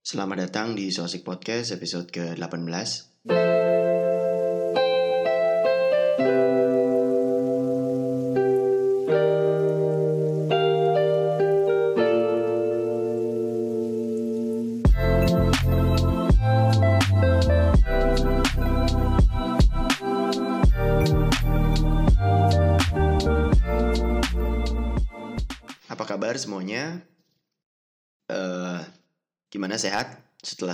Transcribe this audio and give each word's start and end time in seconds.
Selamat 0.00 0.48
datang 0.48 0.72
di 0.72 0.88
Sosik 0.88 1.28
Podcast 1.28 1.76
episode 1.76 2.08
ke-18 2.08 3.59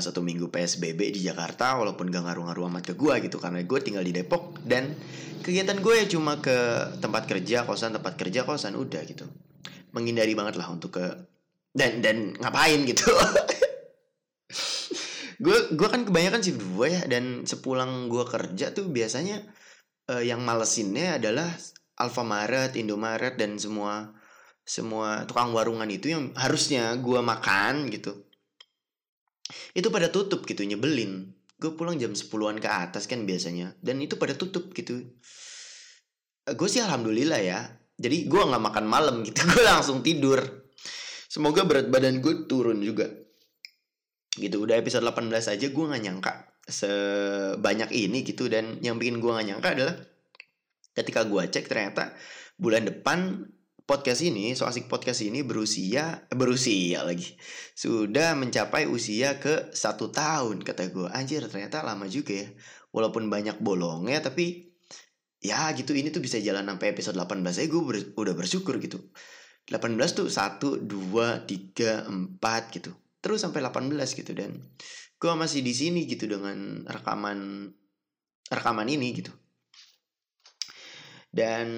satu 0.06 0.22
minggu 0.22 0.48
PSBB 0.48 1.10
di 1.10 1.20
Jakarta 1.26 1.74
Walaupun 1.76 2.06
gak 2.08 2.22
ngaruh-ngaruh 2.22 2.70
amat 2.70 2.92
ke 2.92 2.94
gue 2.94 3.14
gitu 3.26 3.42
Karena 3.42 3.60
gue 3.66 3.78
tinggal 3.82 4.06
di 4.06 4.14
Depok 4.14 4.62
Dan 4.62 4.94
kegiatan 5.42 5.78
gue 5.82 5.94
ya 5.98 6.06
cuma 6.06 6.38
ke 6.38 6.54
tempat 7.02 7.26
kerja 7.26 7.66
Kosan, 7.66 7.98
tempat 7.98 8.14
kerja, 8.14 8.46
kosan, 8.46 8.78
udah 8.78 9.02
gitu. 9.02 9.26
Menghindari 9.90 10.38
banget 10.38 10.54
lah 10.56 10.70
untuk 10.70 10.96
ke 10.96 11.06
Dan 11.74 12.00
dan 12.00 12.38
ngapain 12.38 12.86
gitu. 12.86 13.10
Gue 15.36 15.68
gue 15.76 15.88
kan 15.92 16.00
kebanyakan 16.08 16.40
shift 16.40 16.64
gue 16.64 16.88
ya 16.88 17.04
Dan 17.04 17.44
sepulang 17.44 18.08
gue 18.08 18.24
kerja 18.24 18.72
tuh 18.72 18.88
biasanya 18.88 19.44
eh, 20.08 20.24
Yang 20.24 20.40
malesinnya 20.40 21.20
adalah 21.20 21.52
Alfamaret, 21.96 22.72
Indomaret 22.76 23.36
dan 23.36 23.60
semua 23.60 24.16
semua 24.66 25.22
tukang 25.30 25.54
warungan 25.54 25.86
itu 25.86 26.10
yang 26.10 26.34
harusnya 26.34 26.98
gue 26.98 27.20
makan 27.22 27.86
gitu 27.86 28.25
itu 29.74 29.88
pada 29.90 30.10
tutup 30.10 30.42
gitu 30.44 30.66
nyebelin. 30.66 31.32
Gue 31.56 31.72
pulang 31.72 31.96
jam 31.96 32.12
10-an 32.12 32.60
ke 32.60 32.68
atas 32.68 33.08
kan 33.08 33.24
biasanya 33.24 33.72
dan 33.80 33.96
itu 34.02 34.20
pada 34.20 34.36
tutup 34.36 34.70
gitu. 34.76 35.06
Gue 36.46 36.68
sih 36.68 36.84
alhamdulillah 36.84 37.40
ya. 37.40 37.60
Jadi 37.96 38.28
gue 38.28 38.40
nggak 38.40 38.60
makan 38.60 38.84
malam 38.84 39.24
gitu 39.24 39.40
gue 39.52 39.64
langsung 39.64 40.04
tidur. 40.04 40.40
Semoga 41.26 41.64
berat 41.64 41.88
badan 41.88 42.20
gue 42.20 42.44
turun 42.44 42.84
juga. 42.84 43.08
Gitu 44.36 44.60
udah 44.60 44.76
episode 44.76 45.04
18 45.04 45.32
aja 45.32 45.66
gue 45.72 45.84
nggak 45.88 46.02
nyangka 46.04 46.32
sebanyak 46.66 47.94
ini 47.94 48.26
gitu 48.26 48.50
dan 48.50 48.82
yang 48.82 48.98
bikin 48.98 49.22
gue 49.22 49.30
nggak 49.30 49.46
nyangka 49.54 49.68
adalah 49.78 49.94
ketika 50.98 51.22
gue 51.22 51.42
cek 51.46 51.66
ternyata 51.70 52.10
bulan 52.58 52.90
depan 52.90 53.46
podcast 53.86 54.20
ini, 54.26 54.52
so 54.58 54.66
asik 54.66 54.90
podcast 54.90 55.22
ini 55.22 55.46
berusia 55.46 56.26
berusia 56.34 57.06
lagi. 57.06 57.38
Sudah 57.72 58.34
mencapai 58.34 58.90
usia 58.90 59.38
ke 59.38 59.70
satu 59.70 60.10
tahun 60.10 60.66
kata 60.66 60.90
gue 60.90 61.06
anjir 61.14 61.46
ternyata 61.46 61.86
lama 61.86 62.10
juga 62.10 62.34
ya. 62.34 62.48
Walaupun 62.90 63.30
banyak 63.30 63.62
bolongnya 63.62 64.18
tapi 64.18 64.74
ya 65.38 65.70
gitu 65.78 65.94
ini 65.94 66.10
tuh 66.10 66.18
bisa 66.18 66.42
jalan 66.42 66.66
sampai 66.66 66.90
episode 66.90 67.14
18 67.14 67.46
aja. 67.46 67.70
Gue 67.70 67.82
ber- 67.86 68.12
udah 68.18 68.34
bersyukur 68.34 68.82
gitu. 68.82 68.98
18 69.70 70.18
tuh 70.18 70.28
1, 70.30 70.82
2, 70.82 71.46
3, 71.46 72.10
4 72.10 72.74
gitu. 72.74 72.90
Terus 73.22 73.38
sampai 73.38 73.62
18 73.62 74.18
gitu 74.18 74.32
dan 74.34 74.58
gue 75.16 75.32
masih 75.38 75.62
di 75.62 75.74
sini 75.74 76.10
gitu 76.10 76.26
dengan 76.26 76.82
rekaman 76.90 77.70
rekaman 78.50 78.88
ini 78.90 79.14
gitu. 79.14 79.30
Dan 81.30 81.68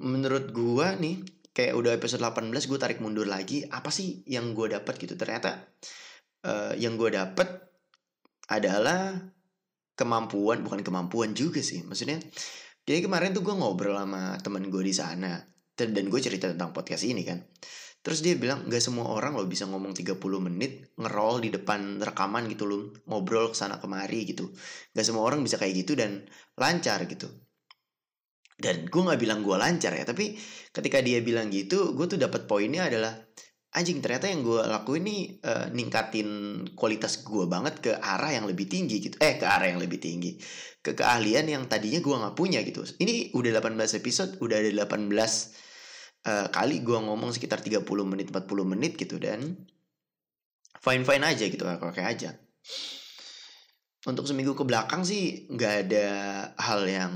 menurut 0.00 0.54
gue 0.54 0.88
nih 0.96 1.37
kayak 1.58 1.74
udah 1.74 1.90
episode 1.98 2.22
18 2.22 2.54
gue 2.54 2.78
tarik 2.78 3.02
mundur 3.02 3.26
lagi 3.26 3.66
apa 3.66 3.90
sih 3.90 4.22
yang 4.30 4.54
gue 4.54 4.78
dapat 4.78 4.94
gitu? 4.94 5.18
Ternyata 5.18 5.58
eh, 6.46 6.78
yang 6.78 6.94
gue 6.94 7.10
dapat 7.10 7.50
adalah 8.46 9.18
kemampuan 9.98 10.62
bukan 10.62 10.86
kemampuan 10.86 11.34
juga 11.34 11.58
sih 11.58 11.82
maksudnya 11.82 12.22
jadi 12.88 13.04
kemarin 13.04 13.36
tuh 13.36 13.44
gue 13.44 13.52
ngobrol 13.52 13.98
sama 13.98 14.38
temen 14.40 14.70
gue 14.70 14.80
di 14.80 14.94
sana 14.96 15.36
dan 15.76 16.06
gue 16.08 16.20
cerita 16.24 16.48
tentang 16.48 16.72
podcast 16.72 17.04
ini 17.04 17.20
kan. 17.20 17.44
Terus 18.00 18.24
dia 18.24 18.32
bilang 18.38 18.64
nggak 18.64 18.80
semua 18.80 19.12
orang 19.12 19.36
lo 19.36 19.44
bisa 19.44 19.68
ngomong 19.68 19.92
30 19.92 20.16
menit 20.40 20.96
ngerol 20.96 21.44
di 21.44 21.52
depan 21.52 22.00
rekaman 22.00 22.48
gitu 22.48 22.64
loh 22.64 22.88
ngobrol 23.04 23.52
ke 23.52 23.56
sana 23.60 23.76
kemari 23.76 24.24
gitu. 24.24 24.48
Nggak 24.96 25.04
semua 25.04 25.28
orang 25.28 25.44
bisa 25.44 25.60
kayak 25.60 25.84
gitu 25.84 26.00
dan 26.00 26.24
lancar 26.56 27.04
gitu 27.04 27.28
dan 28.58 28.90
gue 28.90 29.02
nggak 29.06 29.20
bilang 29.22 29.40
gue 29.46 29.54
lancar 29.54 29.94
ya 29.94 30.02
tapi 30.02 30.34
ketika 30.74 30.98
dia 30.98 31.22
bilang 31.22 31.46
gitu 31.48 31.94
gue 31.94 32.06
tuh 32.10 32.18
dapat 32.18 32.50
poinnya 32.50 32.90
adalah 32.90 33.14
anjing 33.76 34.00
ternyata 34.00 34.32
yang 34.32 34.40
gue 34.40 34.60
lakuin 34.64 35.04
nih 35.04 35.20
eh, 35.44 35.66
ningkatin 35.76 36.28
kualitas 36.72 37.20
gue 37.20 37.44
banget 37.44 37.74
ke 37.84 37.92
arah 37.94 38.32
yang 38.32 38.48
lebih 38.48 38.64
tinggi 38.64 38.96
gitu. 38.98 39.16
Eh 39.20 39.36
ke 39.36 39.44
arah 39.44 39.68
yang 39.68 39.80
lebih 39.80 40.00
tinggi. 40.00 40.40
Ke 40.80 40.96
keahlian 40.96 41.44
yang 41.44 41.68
tadinya 41.68 42.00
gue 42.00 42.14
nggak 42.16 42.36
punya 42.36 42.64
gitu. 42.64 42.82
Ini 42.98 43.36
udah 43.36 43.60
18 43.60 44.00
episode 44.00 44.30
udah 44.40 44.56
ada 44.56 44.70
18 44.88 45.12
eh, 46.24 46.46
kali 46.48 46.76
gue 46.80 46.98
ngomong 46.98 47.30
sekitar 47.36 47.60
30 47.60 47.84
menit 48.08 48.32
40 48.32 48.48
menit 48.64 48.96
gitu 48.96 49.20
dan 49.20 49.68
fine 50.80 51.04
fine 51.04 51.24
aja 51.28 51.44
gitu 51.44 51.64
oke 51.68 52.00
aja. 52.00 52.32
Untuk 54.08 54.24
seminggu 54.24 54.56
ke 54.56 54.64
belakang 54.64 55.04
sih 55.04 55.44
nggak 55.52 55.74
ada 55.84 56.06
hal 56.56 56.88
yang 56.88 57.12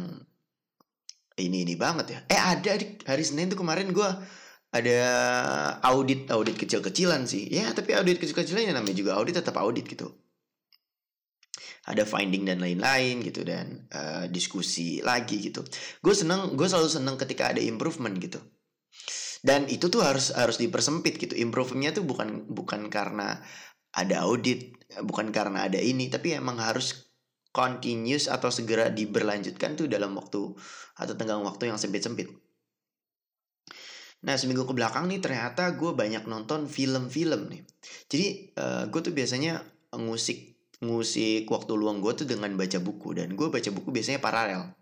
ini 1.48 1.66
ini 1.66 1.74
banget 1.74 2.06
ya. 2.14 2.18
Eh 2.30 2.38
ada 2.38 2.78
hari 3.06 3.24
Senin 3.26 3.50
tuh 3.50 3.58
kemarin 3.58 3.90
gue 3.90 4.08
ada 4.72 4.98
audit 5.84 6.30
audit 6.32 6.56
kecil-kecilan 6.56 7.26
sih. 7.28 7.50
Ya 7.50 7.70
tapi 7.74 7.92
audit 7.92 8.22
kecil-kecilan 8.22 8.72
yang 8.72 8.76
namanya 8.78 8.96
juga 8.96 9.18
audit 9.18 9.36
tetap 9.38 9.56
audit 9.58 9.84
gitu. 9.84 10.08
Ada 11.82 12.06
finding 12.06 12.46
dan 12.46 12.62
lain-lain 12.62 13.26
gitu 13.26 13.42
dan 13.42 13.90
eh, 13.90 14.24
diskusi 14.30 15.02
lagi 15.02 15.50
gitu. 15.50 15.66
Gue 15.98 16.14
seneng 16.14 16.54
gue 16.54 16.66
selalu 16.70 16.88
seneng 16.88 17.16
ketika 17.18 17.50
ada 17.50 17.60
improvement 17.60 18.14
gitu. 18.16 18.38
Dan 19.42 19.66
itu 19.66 19.90
tuh 19.90 20.06
harus 20.06 20.30
harus 20.30 20.56
dipersempit 20.62 21.18
gitu. 21.18 21.34
Improvementnya 21.34 21.98
tuh 21.98 22.06
bukan 22.06 22.46
bukan 22.46 22.86
karena 22.86 23.42
ada 23.92 24.24
audit 24.24 24.72
bukan 25.04 25.32
karena 25.32 25.68
ada 25.68 25.80
ini 25.80 26.08
tapi 26.08 26.36
emang 26.36 26.60
harus 26.60 27.01
continuous 27.52 28.26
atau 28.32 28.48
segera 28.48 28.88
diberlanjutkan 28.88 29.76
tuh 29.76 29.86
dalam 29.86 30.16
waktu 30.16 30.56
atau 30.96 31.14
tenggang 31.14 31.44
waktu 31.44 31.68
yang 31.68 31.76
sempit-sempit. 31.76 32.32
Nah 34.22 34.34
seminggu 34.38 34.64
ke 34.64 34.72
belakang 34.72 35.06
nih 35.10 35.20
ternyata 35.20 35.76
gue 35.76 35.92
banyak 35.92 36.24
nonton 36.24 36.64
film-film 36.66 37.52
nih. 37.52 37.62
Jadi 38.08 38.26
eh, 38.56 38.82
gue 38.88 39.00
tuh 39.04 39.12
biasanya 39.12 39.60
ngusik 39.92 40.56
ngusik 40.82 41.46
waktu 41.46 41.72
luang 41.78 42.02
gue 42.02 42.10
tuh 42.16 42.26
dengan 42.26 42.50
baca 42.58 42.82
buku 42.82 43.14
dan 43.14 43.36
gue 43.36 43.46
baca 43.52 43.70
buku 43.70 43.88
biasanya 43.92 44.18
paralel. 44.18 44.72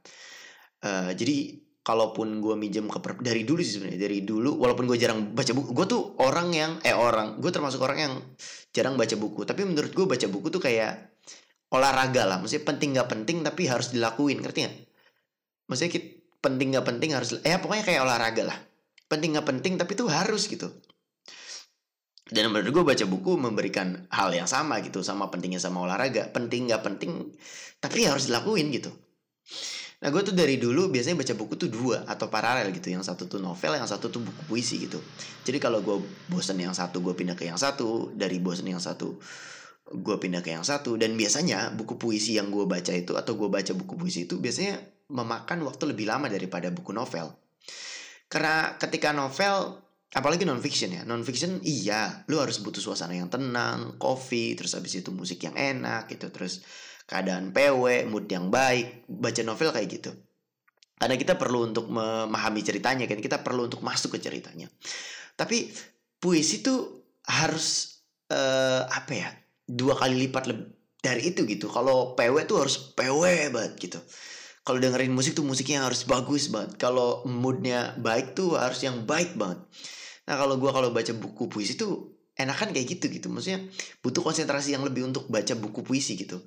Eh, 0.81 1.13
jadi 1.19 1.37
kalaupun 1.81 2.45
gue 2.45 2.55
minjem 2.61 2.87
ke 2.87 2.99
per- 3.01 3.25
dari 3.25 3.43
dulu 3.43 3.65
sih 3.65 3.81
sebenarnya 3.81 4.01
dari 4.05 4.21
dulu 4.21 4.61
walaupun 4.61 4.85
gue 4.85 5.01
jarang 5.01 5.33
baca 5.33 5.51
buku 5.57 5.73
gue 5.73 5.87
tuh 5.89 6.03
orang 6.21 6.53
yang 6.53 6.73
eh 6.85 6.93
orang 6.93 7.41
gue 7.41 7.49
termasuk 7.49 7.81
orang 7.81 7.99
yang 7.99 8.15
jarang 8.71 9.01
baca 9.01 9.17
buku 9.17 9.49
tapi 9.49 9.65
menurut 9.65 9.89
gue 9.89 10.05
baca 10.05 10.27
buku 10.29 10.53
tuh 10.53 10.61
kayak 10.61 11.10
olahraga 11.71 12.27
lah 12.27 12.37
maksudnya 12.43 12.67
penting 12.67 12.99
gak 12.99 13.09
penting 13.11 13.47
tapi 13.47 13.71
harus 13.71 13.95
dilakuin 13.95 14.43
ngerti 14.43 14.67
gak? 14.67 14.75
maksudnya 15.71 15.93
kita, 15.95 16.21
penting 16.41 16.75
gak 16.75 16.89
penting 16.89 17.13
harus 17.13 17.37
eh 17.45 17.57
pokoknya 17.61 17.85
kayak 17.85 18.03
olahraga 18.03 18.43
lah. 18.49 18.59
Penting 19.07 19.37
gak 19.37 19.47
penting 19.47 19.77
tapi 19.77 19.93
tuh 19.95 20.09
harus 20.09 20.49
gitu. 20.49 20.73
Dan 22.31 22.55
menurut 22.55 22.71
gue 22.71 22.85
baca 22.95 23.05
buku 23.11 23.35
memberikan 23.37 24.07
hal 24.09 24.31
yang 24.31 24.47
sama 24.47 24.79
gitu 24.81 25.03
sama 25.05 25.29
pentingnya 25.29 25.61
sama 25.61 25.85
olahraga. 25.85 26.33
Penting 26.33 26.73
gak 26.73 26.83
penting 26.83 27.31
tapi 27.79 28.09
harus 28.09 28.33
dilakuin 28.33 28.73
gitu. 28.73 28.91
Nah 30.01 30.09
gue 30.09 30.23
tuh 30.25 30.33
dari 30.33 30.57
dulu 30.57 30.89
biasanya 30.89 31.21
baca 31.21 31.35
buku 31.37 31.61
tuh 31.61 31.69
dua 31.69 32.09
atau 32.09 32.33
paralel 32.33 32.73
gitu 32.73 32.89
yang 32.89 33.05
satu 33.05 33.29
tuh 33.29 33.37
novel 33.37 33.77
yang 33.77 33.85
satu 33.85 34.09
tuh 34.09 34.25
buku 34.25 34.43
puisi 34.49 34.81
gitu. 34.81 34.97
Jadi 35.45 35.61
kalau 35.61 35.85
gue 35.85 36.01
bosen 36.33 36.57
yang 36.57 36.73
satu 36.73 37.05
gue 37.05 37.13
pindah 37.13 37.37
ke 37.37 37.45
yang 37.45 37.61
satu 37.61 38.09
dari 38.17 38.41
bosen 38.41 38.65
yang 38.65 38.81
satu 38.81 39.21
gue 39.91 40.17
pindah 40.23 40.41
ke 40.41 40.55
yang 40.55 40.63
satu. 40.63 40.95
Dan 40.95 41.19
biasanya 41.19 41.75
buku 41.75 41.99
puisi 41.99 42.39
yang 42.39 42.55
gue 42.55 42.65
baca 42.65 42.95
itu 42.95 43.19
atau 43.19 43.35
gue 43.35 43.51
baca 43.51 43.73
buku 43.75 43.95
puisi 43.99 44.31
itu 44.31 44.39
biasanya 44.39 44.79
memakan 45.11 45.67
waktu 45.67 45.91
lebih 45.91 46.07
lama 46.07 46.31
daripada 46.31 46.71
buku 46.71 46.95
novel. 46.95 47.35
Karena 48.31 48.79
ketika 48.79 49.11
novel 49.11 49.83
apalagi 50.11 50.43
non 50.43 50.59
fiction 50.59 50.91
ya 50.91 51.03
non 51.07 51.23
fiction 51.23 51.63
iya 51.63 52.27
lu 52.27 52.43
harus 52.43 52.59
butuh 52.59 52.83
suasana 52.83 53.15
yang 53.15 53.31
tenang 53.31 53.95
kopi 53.95 54.59
terus 54.59 54.75
habis 54.75 54.99
itu 54.99 55.15
musik 55.15 55.39
yang 55.47 55.55
enak 55.55 56.11
gitu 56.11 56.35
terus 56.35 56.67
keadaan 57.07 57.51
PW 57.51 58.07
mood 58.07 58.31
yang 58.31 58.55
baik. 58.55 59.11
Baca 59.11 59.43
novel 59.43 59.75
kayak 59.75 59.89
gitu. 59.91 60.15
Karena 61.01 61.17
kita 61.19 61.35
perlu 61.35 61.67
untuk 61.67 61.91
memahami 61.91 62.61
ceritanya 62.63 63.09
kan 63.11 63.19
kita 63.19 63.43
perlu 63.43 63.67
untuk 63.67 63.83
masuk 63.83 64.15
ke 64.15 64.19
ceritanya. 64.23 64.71
Tapi 65.35 65.73
puisi 66.23 66.63
tuh 66.63 67.03
harus 67.27 67.99
eh, 68.31 68.85
apa 68.87 69.13
ya 69.17 69.40
dua 69.71 69.95
kali 69.95 70.27
lipat 70.27 70.51
dari 71.01 71.31
itu 71.31 71.47
gitu. 71.47 71.71
Kalau 71.71 72.19
PW 72.19 72.45
tuh 72.51 72.67
harus 72.67 72.77
PW 72.99 73.55
banget 73.55 73.73
gitu. 73.79 73.99
Kalau 74.61 74.77
dengerin 74.77 75.15
musik 75.15 75.33
tuh 75.39 75.47
musiknya 75.47 75.87
harus 75.87 76.05
bagus 76.05 76.51
banget. 76.53 76.77
Kalau 76.77 77.25
moodnya 77.25 77.97
baik 77.97 78.37
tuh 78.37 78.59
harus 78.59 78.83
yang 78.83 79.07
baik 79.07 79.39
banget. 79.39 79.63
Nah 80.29 80.35
kalau 80.37 80.61
gua 80.61 80.75
kalau 80.75 80.93
baca 80.93 81.11
buku 81.17 81.49
puisi 81.49 81.79
tuh 81.79 82.19
enakan 82.37 82.75
kayak 82.75 82.99
gitu 82.99 83.07
gitu. 83.09 83.33
Maksudnya 83.33 83.65
butuh 84.05 84.21
konsentrasi 84.21 84.77
yang 84.77 84.85
lebih 84.85 85.07
untuk 85.09 85.31
baca 85.33 85.57
buku 85.57 85.81
puisi 85.81 86.19
gitu. 86.19 86.43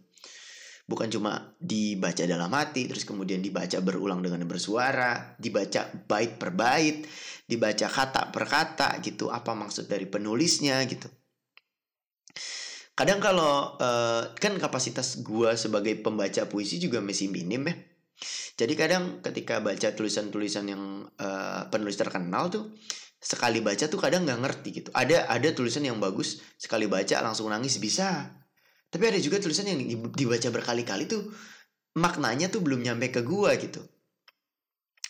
Bukan 0.83 1.07
cuma 1.07 1.55
dibaca 1.63 2.27
dalam 2.27 2.51
hati 2.51 2.91
terus 2.91 3.07
kemudian 3.07 3.39
dibaca 3.39 3.79
berulang 3.79 4.19
dengan 4.19 4.43
bersuara 4.43 5.39
dibaca 5.39 5.87
bait 6.11 6.35
per 6.35 6.51
bait 6.51 7.07
dibaca 7.47 7.87
kata 7.87 8.29
per 8.29 8.45
kata 8.45 9.01
gitu. 9.01 9.31
Apa 9.33 9.57
maksud 9.57 9.89
dari 9.89 10.05
penulisnya 10.05 10.83
gitu 10.85 11.07
kadang 12.93 13.19
kalau 13.21 13.77
uh, 13.81 14.33
kan 14.37 14.53
kapasitas 14.61 15.21
gua 15.25 15.57
sebagai 15.57 15.97
pembaca 16.01 16.45
puisi 16.45 16.77
juga 16.77 17.01
masih 17.01 17.29
minim 17.33 17.65
ya. 17.65 17.75
Jadi 18.53 18.73
kadang 18.77 19.19
ketika 19.25 19.59
baca 19.59 19.91
tulisan-tulisan 19.97 20.65
yang 20.69 21.09
uh, 21.17 21.67
penulis 21.73 21.97
terkenal 21.97 22.53
tuh 22.53 22.69
sekali 23.17 23.63
baca 23.65 23.89
tuh 23.89 23.97
kadang 23.97 24.23
nggak 24.29 24.39
ngerti 24.45 24.69
gitu. 24.83 24.89
Ada 24.93 25.25
ada 25.27 25.49
tulisan 25.51 25.83
yang 25.83 25.97
bagus 25.97 26.39
sekali 26.55 26.85
baca 26.85 27.19
langsung 27.25 27.49
nangis 27.49 27.81
bisa. 27.81 28.29
Tapi 28.93 29.03
ada 29.09 29.17
juga 29.17 29.41
tulisan 29.41 29.65
yang 29.65 29.81
dibaca 30.13 30.53
berkali-kali 30.53 31.09
tuh 31.09 31.33
maknanya 31.97 32.53
tuh 32.53 32.61
belum 32.61 32.85
nyampe 32.85 33.09
ke 33.09 33.25
gua 33.25 33.57
gitu. 33.57 33.81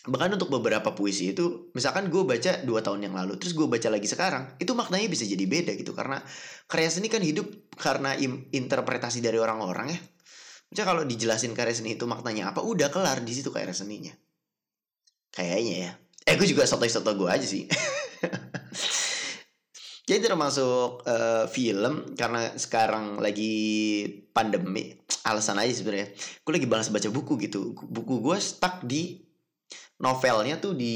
Bahkan 0.03 0.35
untuk 0.35 0.51
beberapa 0.51 0.91
puisi 0.91 1.31
itu, 1.31 1.71
misalkan 1.71 2.11
gue 2.11 2.27
baca 2.27 2.59
dua 2.67 2.83
tahun 2.83 3.07
yang 3.07 3.15
lalu, 3.15 3.39
terus 3.39 3.55
gue 3.55 3.63
baca 3.63 3.87
lagi 3.87 4.03
sekarang, 4.03 4.59
itu 4.59 4.75
maknanya 4.75 5.07
bisa 5.07 5.23
jadi 5.23 5.45
beda 5.47 5.79
gitu. 5.79 5.95
Karena 5.95 6.19
karya 6.67 6.91
seni 6.91 7.07
kan 7.07 7.23
hidup 7.23 7.47
karena 7.79 8.11
interpretasi 8.51 9.23
dari 9.23 9.39
orang-orang 9.39 9.95
ya. 9.95 9.99
Misalnya 10.67 10.87
kalau 10.91 11.03
dijelasin 11.07 11.55
karya 11.55 11.71
seni 11.71 11.95
itu 11.95 12.03
maknanya 12.03 12.51
apa, 12.51 12.59
udah 12.59 12.91
kelar 12.91 13.23
di 13.23 13.31
situ 13.31 13.47
karya 13.47 13.71
seninya. 13.71 14.11
Kayaknya 15.31 15.75
ya. 15.87 15.91
Eh 16.27 16.35
gue 16.35 16.47
juga 16.51 16.67
soto-soto 16.67 17.15
gue 17.15 17.29
aja 17.31 17.47
sih. 17.47 17.63
Jadi 20.03 20.19
termasuk 20.19 21.07
uh, 21.07 21.47
film 21.47 22.11
karena 22.19 22.51
sekarang 22.59 23.23
lagi 23.23 24.03
pandemi, 24.35 24.99
alasan 25.23 25.63
aja 25.63 25.71
sebenarnya. 25.71 26.11
Gue 26.43 26.59
lagi 26.59 26.67
balas 26.67 26.91
baca 26.91 27.07
buku 27.07 27.39
gitu. 27.39 27.71
Buku 27.71 28.19
gue 28.19 28.35
stuck 28.43 28.83
di 28.83 29.23
novelnya 30.03 30.59
tuh 30.59 30.75
di 30.75 30.95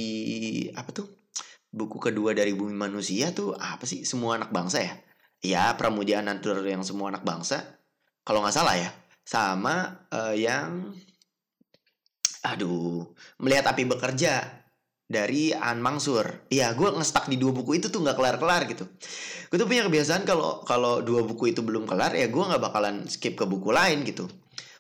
apa 0.76 0.92
tuh? 0.92 1.08
Buku 1.72 1.98
kedua 1.98 2.36
dari 2.36 2.52
Bumi 2.52 2.76
Manusia 2.76 3.32
tuh 3.32 3.56
apa 3.56 3.88
sih? 3.88 4.04
Semua 4.04 4.36
anak 4.36 4.52
bangsa 4.52 4.84
ya? 4.84 4.94
Ya, 5.40 5.64
Pramudia 5.80 6.20
Natur 6.20 6.60
yang 6.68 6.84
semua 6.84 7.08
anak 7.16 7.24
bangsa. 7.24 7.64
Kalau 8.28 8.44
nggak 8.44 8.56
salah 8.56 8.76
ya. 8.76 8.92
Sama 9.24 10.08
uh, 10.12 10.36
yang 10.36 10.92
aduh, 12.44 13.04
melihat 13.44 13.72
api 13.72 13.84
bekerja 13.88 14.44
dari 15.08 15.56
An 15.56 15.80
Mangsur. 15.80 16.48
Iya, 16.52 16.76
gue 16.76 16.92
ngestak 16.92 17.32
di 17.32 17.40
dua 17.40 17.56
buku 17.56 17.80
itu 17.80 17.88
tuh 17.88 18.04
nggak 18.04 18.20
kelar-kelar 18.20 18.68
gitu. 18.68 18.84
Gue 19.48 19.58
tuh 19.60 19.68
punya 19.68 19.88
kebiasaan 19.88 20.28
kalau 20.28 20.64
kalau 20.68 21.00
dua 21.00 21.24
buku 21.24 21.56
itu 21.56 21.64
belum 21.64 21.88
kelar 21.88 22.12
ya 22.12 22.28
gue 22.28 22.44
nggak 22.44 22.60
bakalan 22.60 23.08
skip 23.08 23.40
ke 23.40 23.48
buku 23.48 23.72
lain 23.72 24.04
gitu. 24.04 24.28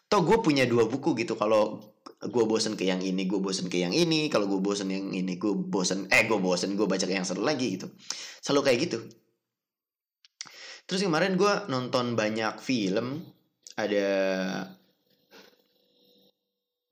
Toh 0.07 0.21
gue 0.23 0.37
punya 0.39 0.63
dua 0.63 0.87
buku 0.87 1.13
gitu 1.19 1.35
kalau 1.35 1.83
gue 2.17 2.43
bosen 2.47 2.79
ke 2.79 2.87
yang 2.87 3.03
ini 3.03 3.27
gue 3.27 3.37
bosen 3.37 3.67
ke 3.67 3.83
yang 3.83 3.93
ini 3.93 4.31
kalau 4.31 4.47
gue 4.49 4.57
bosen 4.63 4.89
yang 4.89 5.11
ini 5.13 5.37
gue 5.37 5.53
bosen 5.53 6.07
eh 6.09 6.25
gue 6.25 6.39
bosen 6.39 6.73
gue 6.73 6.87
baca 6.89 7.05
ke 7.05 7.13
yang 7.13 7.27
satu 7.27 7.45
lagi 7.45 7.77
gitu 7.77 7.93
selalu 8.41 8.61
kayak 8.65 8.79
gitu 8.89 8.97
terus 10.89 11.05
kemarin 11.05 11.37
gue 11.37 11.53
nonton 11.69 12.17
banyak 12.17 12.57
film 12.57 13.21
ada 13.77 14.09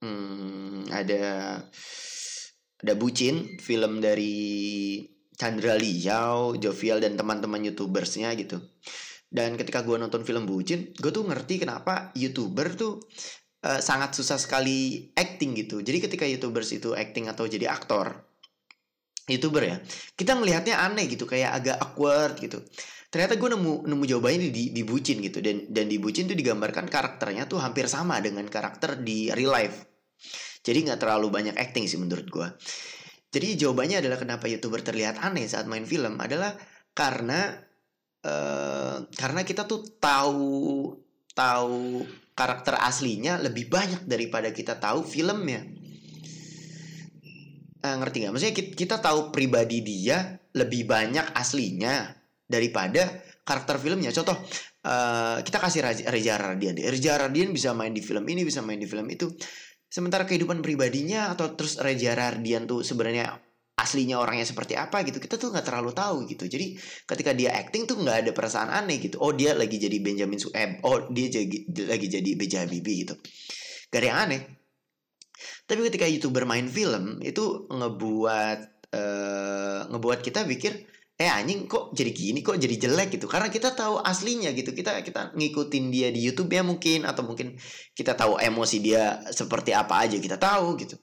hmm, 0.05 0.93
ada 0.93 1.23
ada 2.85 2.93
Bucin, 2.93 3.57
film 3.57 3.97
dari 3.97 5.01
Chandra 5.33 5.73
Liao, 5.73 6.53
Jovial 6.53 7.01
dan 7.01 7.17
teman-teman 7.17 7.65
youtubersnya 7.65 8.29
gitu. 8.37 8.61
Dan 9.35 9.59
ketika 9.59 9.83
gue 9.83 9.99
nonton 9.99 10.23
film 10.23 10.47
Bucin, 10.47 10.95
gue 10.95 11.11
tuh 11.11 11.27
ngerti 11.27 11.59
kenapa 11.59 12.15
youtuber 12.15 12.71
tuh 12.79 13.03
uh, 13.67 13.83
sangat 13.83 14.15
susah 14.15 14.39
sekali 14.39 15.11
acting 15.11 15.51
gitu. 15.59 15.83
Jadi 15.83 15.99
ketika 15.99 16.23
youtubers 16.23 16.71
itu 16.71 16.95
acting 16.95 17.27
atau 17.27 17.43
jadi 17.43 17.67
aktor, 17.67 18.15
youtuber 19.27 19.67
ya, 19.67 19.77
kita 20.15 20.39
ngelihatnya 20.39 20.79
aneh 20.79 21.11
gitu, 21.11 21.27
kayak 21.27 21.51
agak 21.51 21.75
awkward 21.83 22.39
gitu. 22.39 22.63
Ternyata 23.11 23.35
gue 23.35 23.49
nemu 23.51 23.91
nemu 23.91 24.03
jawabannya 24.07 24.55
di 24.55 24.71
di 24.71 24.81
Bucin 24.87 25.19
gitu 25.19 25.43
dan 25.43 25.67
dan 25.67 25.91
di 25.91 25.99
Bucin 25.99 26.31
tuh 26.31 26.39
digambarkan 26.39 26.87
karakternya 26.87 27.51
tuh 27.51 27.59
hampir 27.59 27.91
sama 27.91 28.23
dengan 28.23 28.47
karakter 28.47 29.03
di 29.03 29.27
real 29.35 29.51
life 29.51 29.95
jadi 30.65 30.77
nggak 30.89 30.99
terlalu 31.05 31.29
banyak 31.29 31.55
acting 31.55 31.85
sih 31.85 32.01
menurut 32.01 32.25
gue. 32.25 32.47
Jadi 33.29 33.61
jawabannya 33.61 34.01
adalah 34.01 34.17
kenapa 34.17 34.49
youtuber 34.49 34.81
terlihat 34.81 35.21
aneh 35.21 35.45
saat 35.45 35.69
main 35.69 35.85
film 35.85 36.17
adalah 36.17 36.57
karena 36.97 37.53
uh, 38.25 39.05
karena 39.13 39.45
kita 39.45 39.69
tuh 39.69 39.85
tahu 40.01 40.91
tahu 41.37 42.01
karakter 42.35 42.75
aslinya 42.81 43.39
lebih 43.39 43.69
banyak 43.69 44.03
daripada 44.09 44.49
kita 44.51 44.81
tahu 44.81 45.05
filmnya. 45.05 45.63
Uh, 47.85 47.95
ngerti 48.01 48.25
nggak? 48.25 48.33
Maksudnya 48.33 48.55
kita, 48.57 48.71
kita 48.73 48.95
tahu 48.97 49.29
pribadi 49.29 49.85
dia 49.85 50.41
lebih 50.57 50.89
banyak 50.89 51.37
aslinya 51.37 52.17
daripada 52.49 53.21
karakter 53.45 53.77
filmnya. 53.77 54.09
Contoh, 54.09 54.35
uh, 54.83 55.37
kita 55.45 55.61
kasih 55.61 55.85
Reza 56.09 56.35
Radian. 56.35 56.75
Reza 56.81 57.13
Radian 57.15 57.53
bisa 57.53 57.77
main 57.77 57.93
di 57.93 58.01
film 58.01 58.25
ini, 58.25 58.41
bisa 58.41 58.65
main 58.65 58.81
di 58.81 58.89
film 58.89 59.05
itu. 59.13 59.29
Sementara 59.85 60.25
kehidupan 60.25 60.59
pribadinya 60.65 61.31
atau 61.31 61.53
terus 61.53 61.77
Reza 61.77 62.17
Rardian 62.17 62.65
tuh 62.65 62.81
sebenarnya 62.81 63.44
aslinya 63.85 64.17
orangnya 64.17 64.43
seperti 64.49 64.73
apa 64.73 65.05
gitu. 65.05 65.21
Kita 65.21 65.37
tuh 65.37 65.53
nggak 65.53 65.65
terlalu 65.69 65.93
tahu 65.93 66.25
gitu. 66.25 66.49
Jadi 66.49 66.73
ketika 67.05 67.31
dia 67.37 67.53
acting 67.53 67.85
tuh 67.85 68.01
nggak 68.01 68.25
ada 68.25 68.31
perasaan 68.33 68.73
aneh 68.73 68.97
gitu. 68.97 69.21
Oh 69.21 69.29
dia 69.29 69.53
lagi 69.53 69.77
jadi 69.77 70.01
Benjamin 70.01 70.41
Sueb 70.41 70.81
oh 70.81 71.05
dia 71.13 71.29
jadi, 71.29 71.85
lagi 71.85 72.07
jadi 72.09 72.31
Beja 72.33 72.65
Bibi 72.65 73.05
gitu. 73.05 73.13
Gak 73.93 73.99
ada 74.01 74.07
yang 74.09 74.19
aneh. 74.25 74.41
Tapi 75.69 75.79
ketika 75.93 76.09
youtuber 76.09 76.49
main 76.49 76.65
film 76.65 77.21
itu 77.21 77.69
ngebuat 77.69 78.59
uh, 78.93 79.79
ngebuat 79.93 80.19
kita 80.25 80.45
pikir 80.49 80.73
eh 81.15 81.31
anjing 81.31 81.69
kok 81.69 81.93
jadi 81.93 82.11
gini? 82.11 82.41
Kok 82.41 82.57
jadi 82.57 82.75
jelek? 82.75 83.15
gitu. 83.15 83.29
Karena 83.29 83.53
kita 83.53 83.71
tahu 83.77 84.01
aslinya 84.01 84.51
gitu. 84.57 84.73
Kita 84.73 85.05
kita 85.05 85.37
ngikutin 85.37 85.85
dia 85.93 86.09
di 86.09 86.25
YouTube 86.25 86.49
ya 86.49 86.65
mungkin 86.65 87.05
atau 87.05 87.21
mungkin 87.23 87.55
kita 87.93 88.17
tahu 88.17 88.41
emosi 88.41 88.77
dia 88.81 89.21
seperti 89.29 89.71
apa 89.71 90.03
aja 90.03 90.17
kita 90.17 90.35
tahu 90.41 90.75
gitu 90.81 90.97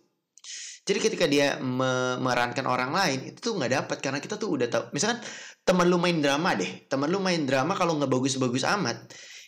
jadi 0.83 0.99
ketika 0.99 1.27
dia 1.31 1.63
me 1.63 2.19
memerankan 2.19 2.67
orang 2.67 2.91
lain 2.91 3.31
itu 3.31 3.39
tuh 3.39 3.55
nggak 3.55 3.73
dapat 3.83 3.99
karena 4.03 4.19
kita 4.19 4.35
tuh 4.35 4.59
udah 4.59 4.69
tahu 4.71 4.85
misalkan 4.91 5.23
teman 5.63 5.87
lu 5.87 5.99
main 6.03 6.19
drama 6.19 6.59
deh 6.59 6.87
teman 6.91 7.07
lu 7.07 7.23
main 7.23 7.43
drama 7.47 7.79
kalau 7.79 7.95
nggak 7.99 8.11
bagus-bagus 8.11 8.67
amat 8.67 8.99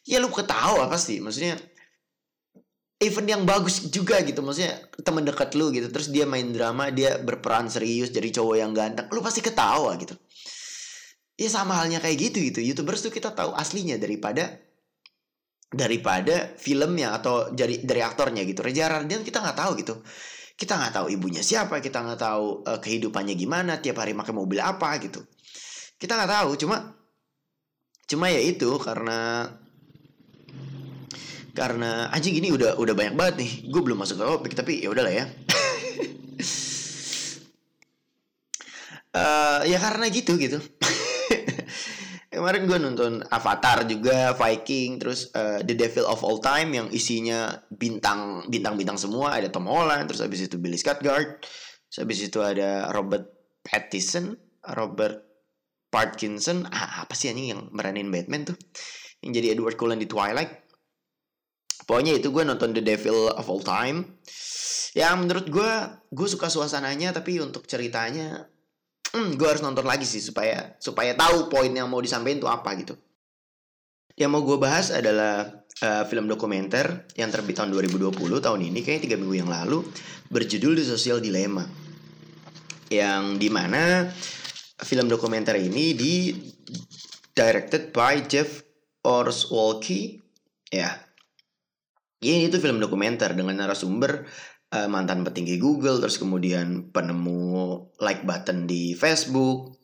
ya 0.06 0.22
lu 0.22 0.30
ketawa 0.30 0.86
pasti 0.86 1.18
maksudnya 1.18 1.58
event 3.02 3.28
yang 3.28 3.42
bagus 3.42 3.90
juga 3.90 4.22
gitu 4.22 4.40
maksudnya 4.40 4.78
teman 5.02 5.26
dekat 5.26 5.58
lu 5.58 5.74
gitu 5.74 5.90
terus 5.90 6.08
dia 6.08 6.24
main 6.24 6.46
drama 6.54 6.88
dia 6.94 7.18
berperan 7.18 7.66
serius 7.66 8.14
jadi 8.14 8.30
cowok 8.30 8.56
yang 8.56 8.72
ganteng 8.72 9.10
lu 9.10 9.20
pasti 9.20 9.42
ketawa 9.42 9.94
gitu. 9.98 10.14
Ya 11.34 11.50
sama 11.50 11.82
halnya 11.82 11.98
kayak 11.98 12.30
gitu 12.30 12.38
gitu 12.46 12.62
youtubers 12.62 13.02
tuh 13.02 13.10
kita 13.10 13.34
tahu 13.34 13.50
aslinya 13.58 13.98
daripada 13.98 14.54
daripada 15.74 16.54
filmnya 16.54 17.10
atau 17.18 17.50
dari 17.50 17.82
dari 17.82 18.00
aktornya 18.06 18.46
gitu. 18.46 18.62
Reza 18.62 18.86
Radian 18.86 19.26
kita 19.26 19.42
nggak 19.42 19.58
tahu 19.58 19.72
gitu 19.82 19.94
kita 20.54 20.78
nggak 20.78 20.94
tahu 20.94 21.06
ibunya 21.10 21.42
siapa 21.42 21.82
kita 21.82 21.98
nggak 22.06 22.20
tahu 22.22 22.62
uh, 22.62 22.78
kehidupannya 22.78 23.34
gimana 23.34 23.82
tiap 23.82 23.98
hari 23.98 24.14
pakai 24.14 24.34
mobil 24.34 24.62
apa 24.62 24.94
gitu. 25.02 25.26
Kita 25.98 26.14
nggak 26.14 26.30
tahu 26.30 26.50
cuma 26.62 26.94
cuma 28.06 28.30
ya 28.30 28.38
itu 28.38 28.70
karena 28.78 29.50
karena 31.54 32.10
anjing 32.10 32.38
gini 32.38 32.54
udah 32.54 32.78
udah 32.78 32.94
banyak 32.94 33.14
banget 33.18 33.34
nih. 33.42 33.52
Gue 33.70 33.82
belum 33.82 33.98
masuk 33.98 34.22
ke 34.22 34.24
topik 34.26 34.52
tapi 34.54 34.72
ya 34.82 34.94
udahlah 34.94 35.10
ya. 35.10 35.26
Uh, 39.14 39.60
ya 39.72 39.78
karena 39.82 40.06
gitu 40.10 40.38
gitu 40.38 40.58
Kemarin 42.34 42.66
gue 42.66 42.78
nonton 42.82 43.12
Avatar 43.30 43.86
juga, 43.86 44.34
Viking, 44.34 44.98
terus 44.98 45.30
uh, 45.38 45.62
The 45.62 45.74
Devil 45.78 46.02
of 46.02 46.26
All 46.26 46.42
Time 46.42 46.74
yang 46.74 46.86
isinya 46.90 47.54
bintang 47.70 48.50
bintang-bintang 48.50 48.98
semua. 48.98 49.38
Ada 49.38 49.54
Tom 49.54 49.70
Holland, 49.70 50.10
terus 50.10 50.18
habis 50.18 50.42
itu 50.42 50.58
Billy 50.58 50.74
Skarsgård, 50.74 51.46
terus 51.86 51.98
habis 52.02 52.18
itu 52.26 52.42
ada 52.42 52.90
Robert 52.90 53.30
Pattinson, 53.62 54.34
Robert 54.74 55.22
Parkinson, 55.94 56.66
ah, 56.74 57.06
apa 57.06 57.14
sih 57.14 57.30
anjing 57.30 57.54
yang 57.54 57.62
meranin 57.70 58.10
Batman 58.10 58.50
tuh? 58.50 58.58
Yang 59.22 59.32
jadi 59.38 59.46
Edward 59.54 59.78
Cullen 59.78 60.02
di 60.02 60.10
Twilight. 60.10 60.66
Pokoknya 61.86 62.18
itu 62.18 62.34
gue 62.34 62.42
nonton 62.42 62.74
The 62.74 62.82
Devil 62.82 63.30
of 63.30 63.46
All 63.46 63.62
Time. 63.62 64.18
Ya 64.98 65.14
menurut 65.14 65.46
gue, 65.46 65.72
gue 66.10 66.28
suka 66.30 66.50
suasananya 66.50 67.14
tapi 67.14 67.38
untuk 67.38 67.70
ceritanya 67.70 68.50
hmm, 69.14 69.38
gue 69.38 69.46
harus 69.46 69.62
nonton 69.62 69.86
lagi 69.86 70.02
sih 70.02 70.18
supaya 70.18 70.74
supaya 70.82 71.14
tahu 71.14 71.46
poin 71.46 71.70
yang 71.70 71.86
mau 71.86 72.02
disampaikan 72.02 72.42
itu 72.42 72.50
apa 72.50 72.70
gitu. 72.74 72.94
Yang 74.18 74.30
mau 74.30 74.42
gue 74.42 74.58
bahas 74.58 74.90
adalah 74.90 75.64
uh, 75.82 76.04
film 76.06 76.26
dokumenter 76.26 77.06
yang 77.18 77.30
terbit 77.30 77.58
tahun 77.58 77.74
2020 77.74 78.14
tahun 78.14 78.60
ini 78.62 78.82
kayaknya 78.82 79.02
tiga 79.10 79.16
minggu 79.18 79.46
yang 79.46 79.50
lalu 79.50 79.82
berjudul 80.30 80.78
The 80.78 80.84
Social 80.86 81.18
Dilemma. 81.22 81.66
Yang 82.90 83.22
di 83.38 83.48
mana 83.50 84.10
film 84.82 85.06
dokumenter 85.10 85.58
ini 85.58 85.94
di 85.94 86.14
directed 87.34 87.90
by 87.90 88.22
Jeff 88.26 88.62
Orswalky. 89.02 90.22
Ya. 90.70 90.90
Ini 92.24 92.48
itu 92.48 92.56
film 92.56 92.80
dokumenter 92.80 93.36
dengan 93.36 93.58
narasumber 93.58 94.24
uh, 94.74 94.90
mantan 94.90 95.22
petinggi 95.22 95.62
Google 95.62 96.02
terus 96.02 96.18
kemudian 96.18 96.90
penemu 96.90 97.78
like 98.02 98.26
button 98.26 98.66
di 98.66 98.98
Facebook. 98.98 99.78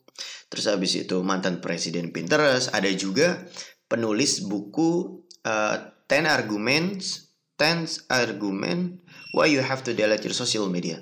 Terus 0.51 0.67
habis 0.67 0.99
itu 0.99 1.23
mantan 1.23 1.63
presiden 1.63 2.11
Pinterest. 2.11 2.75
Ada 2.75 2.91
juga 2.91 3.39
penulis 3.87 4.43
buku 4.43 5.23
uh, 5.47 5.75
10 6.11 6.27
arguments 6.27 7.31
10 7.61 8.09
argument 8.09 8.97
why 9.37 9.45
you 9.45 9.61
have 9.61 9.85
to 9.85 9.93
delete 9.93 10.25
your 10.25 10.33
social 10.33 10.65
media. 10.65 10.97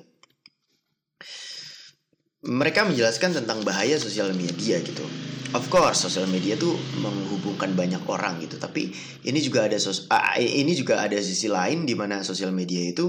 Mereka 2.44 2.84
menjelaskan 2.84 3.32
tentang 3.32 3.64
bahaya 3.64 3.96
sosial 3.96 4.36
media 4.36 4.84
gitu. 4.84 5.08
Of 5.56 5.72
course 5.72 6.04
sosial 6.04 6.28
media 6.28 6.60
tuh 6.60 6.76
menghubungkan 7.00 7.74
banyak 7.80 8.04
orang 8.12 8.44
gitu. 8.44 8.60
Tapi 8.60 8.92
ini 9.24 9.40
juga 9.40 9.72
ada 9.72 9.80
sos 9.80 10.12
uh, 10.12 10.36
ini 10.36 10.76
juga 10.76 11.00
ada 11.00 11.16
sisi 11.24 11.48
lain 11.48 11.88
di 11.88 11.96
mana 11.96 12.28
sosial 12.28 12.52
media 12.52 12.84
itu 12.84 13.08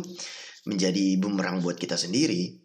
menjadi 0.68 1.16
bumerang 1.16 1.64
buat 1.64 1.76
kita 1.80 1.96
sendiri. 1.96 2.60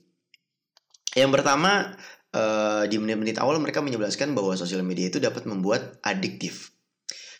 Yang 1.16 1.32
pertama 1.32 1.96
uh, 2.36 2.84
di 2.92 3.00
menit-menit 3.00 3.40
awal 3.40 3.58
mereka 3.64 3.80
menjelaskan 3.80 4.36
bahwa 4.36 4.60
sosial 4.60 4.84
media 4.84 5.08
itu 5.08 5.24
dapat 5.24 5.48
membuat 5.48 6.00
adiktif. 6.04 6.76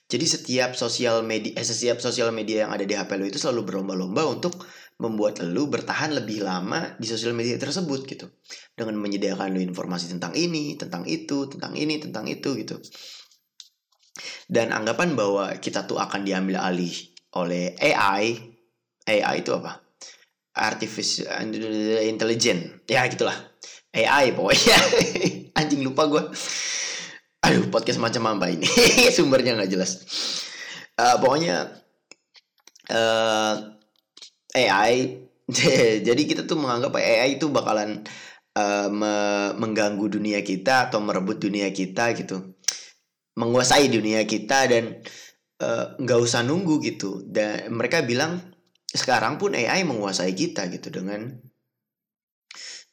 Jadi 0.06 0.26
setiap 0.30 0.78
sosial 0.78 1.26
media 1.26 1.58
eh, 1.58 1.66
setiap 1.66 1.98
sosial 1.98 2.30
media 2.30 2.64
yang 2.66 2.72
ada 2.72 2.86
di 2.86 2.94
HP 2.94 3.10
lo 3.18 3.26
itu 3.26 3.42
selalu 3.42 3.74
berlomba-lomba 3.74 4.22
untuk 4.30 4.54
membuat 5.02 5.42
lo 5.42 5.66
bertahan 5.66 6.14
lebih 6.14 6.46
lama 6.46 6.94
di 7.02 7.10
sosial 7.10 7.34
media 7.34 7.58
tersebut 7.58 8.06
gitu. 8.06 8.30
Dengan 8.78 9.02
menyediakan 9.02 9.52
lo 9.52 9.60
informasi 9.60 10.14
tentang 10.14 10.38
ini 10.38 10.78
tentang 10.78 11.04
itu 11.10 11.50
tentang 11.50 11.74
ini 11.74 12.00
tentang 12.00 12.30
itu 12.30 12.54
gitu. 12.56 12.78
Dan 14.46 14.72
anggapan 14.72 15.18
bahwa 15.18 15.58
kita 15.58 15.90
tuh 15.90 15.98
akan 15.98 16.22
diambil 16.24 16.62
alih 16.62 16.94
oleh 17.36 17.76
AI 17.82 18.40
AI 19.10 19.36
itu 19.44 19.52
apa 19.52 19.85
artificial 20.56 21.28
intelligence 22.08 22.88
ya 22.88 23.04
gitulah. 23.12 23.36
AI 23.96 24.36
pokoknya 24.36 24.78
anjing 25.60 25.84
lupa 25.84 26.08
gue 26.08 26.24
aduh 27.46 27.70
podcast 27.70 28.02
macam 28.02 28.36
apa 28.36 28.50
ini. 28.50 28.66
Sumbernya 29.16 29.56
nggak 29.60 29.72
jelas. 29.72 30.02
Uh, 30.96 31.20
pokoknya 31.20 31.76
uh, 32.90 33.54
AI 34.56 35.26
jadi 36.08 36.22
kita 36.26 36.50
tuh 36.50 36.58
menganggap 36.58 36.98
AI 36.98 37.38
itu 37.38 37.54
bakalan 37.54 38.02
uh, 38.58 38.90
me 38.90 39.14
mengganggu 39.54 40.18
dunia 40.18 40.42
kita 40.42 40.90
atau 40.90 41.04
merebut 41.04 41.38
dunia 41.38 41.70
kita 41.70 42.18
gitu. 42.18 42.58
Menguasai 43.36 43.92
dunia 43.92 44.24
kita 44.24 44.64
dan 44.72 45.04
eh, 45.60 45.86
nggak 46.00 46.20
uh, 46.20 46.24
usah 46.24 46.40
nunggu 46.48 46.80
gitu. 46.80 47.20
Dan 47.28 47.68
mereka 47.76 48.00
bilang 48.00 48.40
sekarang 48.92 49.42
pun 49.42 49.58
AI 49.58 49.84
menguasai 49.84 50.32
kita 50.38 50.70
gitu 50.72 50.94
dengan 50.94 51.36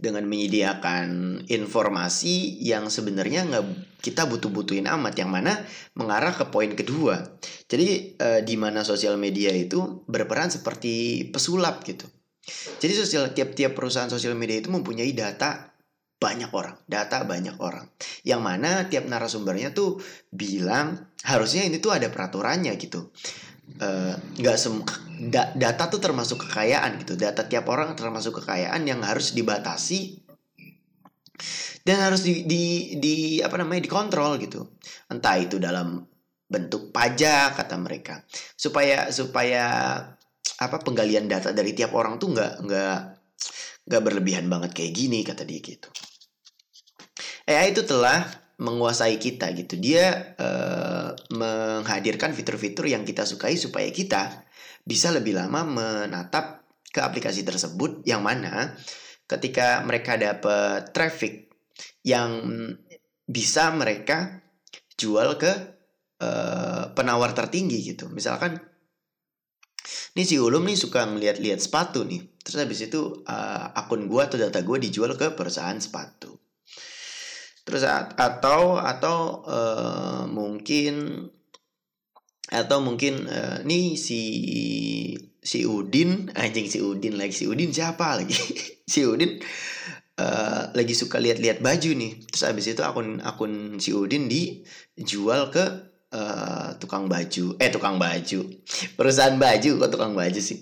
dengan 0.03 0.27
menyediakan 0.27 1.07
informasi 1.47 2.59
yang 2.59 2.91
sebenarnya 2.91 3.47
nggak 3.47 3.65
kita 4.03 4.27
butuh-butuhin 4.27 4.91
amat 4.91 5.15
yang 5.15 5.31
mana 5.31 5.63
mengarah 5.95 6.35
ke 6.35 6.51
poin 6.51 6.75
kedua. 6.75 7.39
Jadi 7.71 8.19
eh, 8.19 8.41
di 8.43 8.59
mana 8.59 8.83
sosial 8.83 9.15
media 9.15 9.55
itu 9.55 10.03
berperan 10.11 10.51
seperti 10.51 11.31
pesulap 11.31 11.87
gitu. 11.87 12.11
Jadi 12.83 12.93
sosial 12.99 13.31
tiap-tiap 13.31 13.79
perusahaan 13.79 14.11
sosial 14.11 14.35
media 14.35 14.59
itu 14.59 14.75
mempunyai 14.75 15.15
data 15.15 15.71
banyak 16.19 16.51
orang 16.51 16.75
data 16.91 17.23
banyak 17.23 17.55
orang. 17.63 17.87
Yang 18.27 18.41
mana 18.43 18.71
tiap 18.91 19.07
narasumbernya 19.07 19.71
tuh 19.71 20.03
bilang 20.35 21.15
harusnya 21.23 21.63
ini 21.63 21.79
tuh 21.79 21.95
ada 21.95 22.11
peraturannya 22.11 22.75
gitu 22.75 23.15
nggak 23.79 24.57
uh, 24.57 24.61
sem 24.61 24.75
da 25.33 25.55
data 25.55 25.87
tuh 25.87 26.03
termasuk 26.03 26.49
kekayaan 26.49 26.99
gitu. 27.05 27.15
Data 27.15 27.47
tiap 27.47 27.71
orang 27.71 27.95
termasuk 27.95 28.43
kekayaan 28.43 28.83
yang 28.85 29.01
harus 29.07 29.33
dibatasi 29.33 30.19
dan 31.83 31.99
harus 31.99 32.23
di, 32.23 32.47
di 32.47 32.65
di 32.99 33.15
apa 33.43 33.59
namanya 33.59 33.87
dikontrol 33.87 34.39
gitu. 34.43 34.77
Entah 35.11 35.37
itu 35.39 35.63
dalam 35.63 36.03
bentuk 36.51 36.91
pajak 36.91 37.59
kata 37.59 37.77
mereka. 37.79 38.23
Supaya 38.59 39.09
supaya 39.15 39.65
apa 40.59 40.77
penggalian 40.83 41.27
data 41.31 41.55
dari 41.55 41.75
tiap 41.75 41.95
orang 41.95 42.19
tuh 42.19 42.35
nggak 42.35 42.53
nggak 42.67 42.99
nggak 43.89 44.03
berlebihan 44.03 44.47
banget 44.47 44.71
kayak 44.75 44.93
gini 44.95 45.23
kata 45.27 45.43
dia 45.43 45.59
gitu. 45.63 45.91
AI 47.47 47.75
itu 47.75 47.83
telah 47.83 48.42
menguasai 48.63 49.19
kita 49.19 49.51
gitu. 49.59 49.75
Dia 49.75 50.39
uh, 50.39 51.11
menghadirkan 51.35 52.31
fitur-fitur 52.31 52.87
yang 52.87 53.03
kita 53.03 53.27
sukai 53.27 53.59
supaya 53.59 53.91
kita 53.91 54.47
bisa 54.87 55.11
lebih 55.11 55.35
lama 55.35 55.67
menatap 55.67 56.63
ke 56.95 57.03
aplikasi 57.03 57.43
tersebut 57.43 58.07
yang 58.07 58.23
mana 58.23 58.79
ketika 59.27 59.83
mereka 59.83 60.15
dapat 60.15 60.95
traffic 60.95 61.51
yang 62.07 62.31
bisa 63.27 63.75
mereka 63.75 64.45
jual 64.95 65.35
ke 65.41 65.53
uh, 66.23 66.95
penawar 66.95 67.35
tertinggi 67.35 67.83
gitu. 67.83 68.07
Misalkan 68.15 68.63
ini 70.13 70.23
si 70.23 70.39
Ulum 70.39 70.69
nih 70.69 70.79
suka 70.79 71.09
ngeliat-liat 71.09 71.59
sepatu 71.59 72.07
nih. 72.07 72.21
Terus 72.45 72.59
habis 72.63 72.79
itu 72.85 73.25
uh, 73.27 73.67
akun 73.75 74.07
gua 74.07 74.31
atau 74.31 74.39
data 74.39 74.61
gua 74.63 74.79
dijual 74.79 75.17
ke 75.19 75.35
perusahaan 75.35 75.79
sepatu 75.79 76.43
terus 77.63 77.87
atau 77.87 78.79
atau 78.79 79.47
uh, 79.47 80.27
mungkin 80.27 81.27
atau 82.53 82.83
mungkin 82.83 83.25
uh, 83.31 83.63
nih 83.63 83.95
si 83.97 84.21
si 85.43 85.65
Udin 85.65 86.29
anjing 86.35 86.69
si 86.69 86.83
Udin 86.83 87.17
lagi 87.17 87.35
si 87.35 87.45
Udin 87.47 87.71
siapa 87.71 88.19
lagi? 88.19 88.35
Si 88.93 89.09
Udin 89.09 89.41
uh, 90.21 90.63
lagi 90.77 90.93
suka 90.93 91.17
lihat-lihat 91.17 91.65
baju 91.65 91.91
nih. 91.97 92.29
Terus 92.29 92.45
abis 92.45 92.77
itu 92.77 92.83
akun 92.85 93.25
akun 93.25 93.81
si 93.81 93.95
Udin 93.97 94.29
dijual 94.29 95.49
ke 95.49 95.65
uh, 96.13 96.77
tukang 96.77 97.09
baju. 97.09 97.57
Eh 97.57 97.71
tukang 97.73 97.97
baju. 97.97 98.41
Perusahaan 98.99 99.39
baju 99.41 99.71
kok 99.81 99.91
tukang 99.97 100.13
baju 100.13 100.41
sih? 100.43 100.61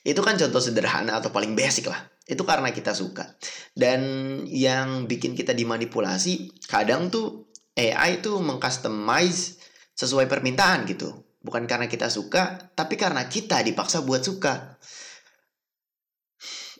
Itu 0.00 0.24
kan 0.24 0.40
contoh 0.40 0.62
sederhana 0.62 1.20
atau 1.20 1.28
paling 1.28 1.52
basic 1.52 1.92
lah 1.92 2.00
itu 2.30 2.42
karena 2.46 2.70
kita 2.70 2.94
suka. 2.94 3.34
Dan 3.74 4.00
yang 4.46 5.10
bikin 5.10 5.34
kita 5.34 5.50
dimanipulasi 5.50 6.62
kadang 6.70 7.10
tuh 7.10 7.50
AI 7.74 8.22
itu 8.22 8.38
mengcustomize 8.38 9.58
sesuai 9.98 10.30
permintaan 10.30 10.86
gitu. 10.86 11.26
Bukan 11.42 11.66
karena 11.66 11.90
kita 11.90 12.06
suka 12.06 12.70
tapi 12.78 12.94
karena 12.94 13.26
kita 13.26 13.60
dipaksa 13.66 14.06
buat 14.06 14.22
suka. 14.22 14.78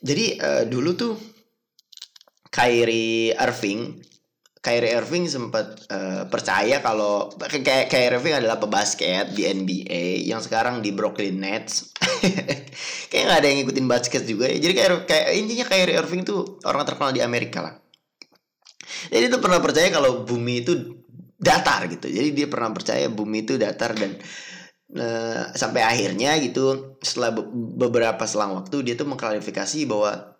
Jadi 0.00 0.40
uh, 0.40 0.64
dulu 0.64 0.90
tuh 0.96 1.14
Kyrie 2.48 3.36
Irving 3.36 4.09
Kyrie 4.60 4.92
Irving 4.92 5.24
sempat 5.24 5.88
uh, 5.88 6.28
percaya 6.28 6.84
kalau 6.84 7.32
kayak 7.40 7.88
Kyrie 7.88 8.20
Irving 8.20 8.44
adalah 8.44 8.60
pebasket 8.60 9.32
di 9.32 9.48
NBA 9.48 10.28
yang 10.28 10.44
sekarang 10.44 10.84
di 10.84 10.92
Brooklyn 10.92 11.40
Nets. 11.40 11.96
kayak 13.10 13.24
nggak 13.24 13.38
ada 13.40 13.48
yang 13.48 13.64
ngikutin 13.64 13.88
basket 13.88 14.28
juga 14.28 14.52
ya. 14.52 14.60
Jadi 14.60 14.72
kayak 14.76 15.08
kayak 15.08 15.26
intinya 15.32 15.64
Kyrie 15.64 15.96
Irving 15.96 16.28
tuh 16.28 16.60
orang 16.68 16.84
terkenal 16.84 17.16
di 17.16 17.24
Amerika 17.24 17.64
lah. 17.64 17.74
Jadi 19.08 19.32
itu 19.32 19.38
pernah 19.40 19.64
percaya 19.64 19.88
kalau 19.88 20.28
bumi 20.28 20.60
itu 20.60 20.72
datar 21.40 21.88
gitu. 21.88 22.12
Jadi 22.12 22.28
dia 22.36 22.44
pernah 22.44 22.68
percaya 22.76 23.08
bumi 23.08 23.48
itu 23.48 23.56
datar 23.56 23.96
dan 23.96 24.12
uh, 24.92 25.56
sampai 25.56 25.88
akhirnya 25.88 26.36
gitu 26.36 27.00
setelah 27.00 27.32
beberapa 27.80 28.28
selang 28.28 28.60
waktu 28.60 28.84
dia 28.84 28.94
tuh 28.98 29.08
mengklarifikasi 29.08 29.88
bahwa 29.88 30.36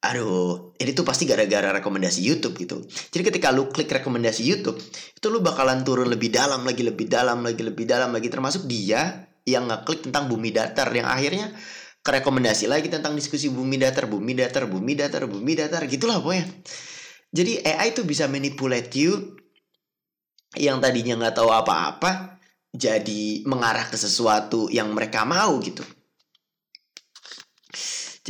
aduh 0.00 0.72
ini 0.80 0.96
tuh 0.96 1.04
pasti 1.04 1.28
gara-gara 1.28 1.76
rekomendasi 1.76 2.24
YouTube 2.24 2.56
gitu. 2.56 2.80
Jadi 2.88 3.22
ketika 3.32 3.52
lu 3.52 3.68
klik 3.68 3.92
rekomendasi 3.92 4.42
YouTube 4.48 4.80
itu 5.12 5.26
lu 5.28 5.44
bakalan 5.44 5.84
turun 5.84 6.08
lebih 6.08 6.32
dalam 6.32 6.64
lagi 6.64 6.80
lebih 6.80 7.04
dalam 7.04 7.44
lagi 7.44 7.60
lebih 7.60 7.84
dalam 7.84 8.10
lagi. 8.16 8.32
Termasuk 8.32 8.64
dia 8.64 9.28
yang 9.44 9.68
ngeklik 9.68 10.08
tentang 10.08 10.32
bumi 10.32 10.56
datar 10.56 10.88
yang 10.96 11.04
akhirnya 11.04 11.52
ke 12.00 12.10
rekomendasi 12.16 12.64
lagi 12.64 12.88
tentang 12.88 13.12
diskusi 13.12 13.52
bumi 13.52 13.76
datar 13.76 14.08
bumi 14.08 14.32
datar 14.32 14.64
bumi 14.64 14.96
datar 14.96 15.28
bumi 15.28 15.52
datar. 15.52 15.84
Gitulah 15.84 16.24
pokoknya. 16.24 16.48
Jadi 17.30 17.60
AI 17.62 17.92
itu 17.92 18.02
bisa 18.02 18.24
manipulate 18.26 18.90
you 18.96 19.36
yang 20.58 20.82
tadinya 20.82 21.14
nggak 21.14 21.36
tahu 21.36 21.52
apa-apa 21.52 22.40
jadi 22.74 23.46
mengarah 23.46 23.86
ke 23.86 23.94
sesuatu 23.94 24.66
yang 24.70 24.90
mereka 24.90 25.22
mau 25.22 25.58
gitu 25.62 25.82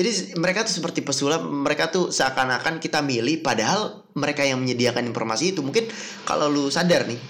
jadi 0.00 0.40
mereka 0.40 0.64
tuh 0.64 0.80
seperti 0.80 1.04
pesulap, 1.04 1.44
mereka 1.44 1.92
tuh 1.92 2.08
seakan-akan 2.08 2.80
kita 2.80 3.04
milih 3.04 3.44
padahal 3.44 4.08
mereka 4.16 4.48
yang 4.48 4.56
menyediakan 4.64 5.04
informasi 5.04 5.52
itu 5.52 5.60
mungkin 5.60 5.84
kalau 6.24 6.48
lu 6.48 6.72
sadar 6.72 7.04
nih 7.04 7.20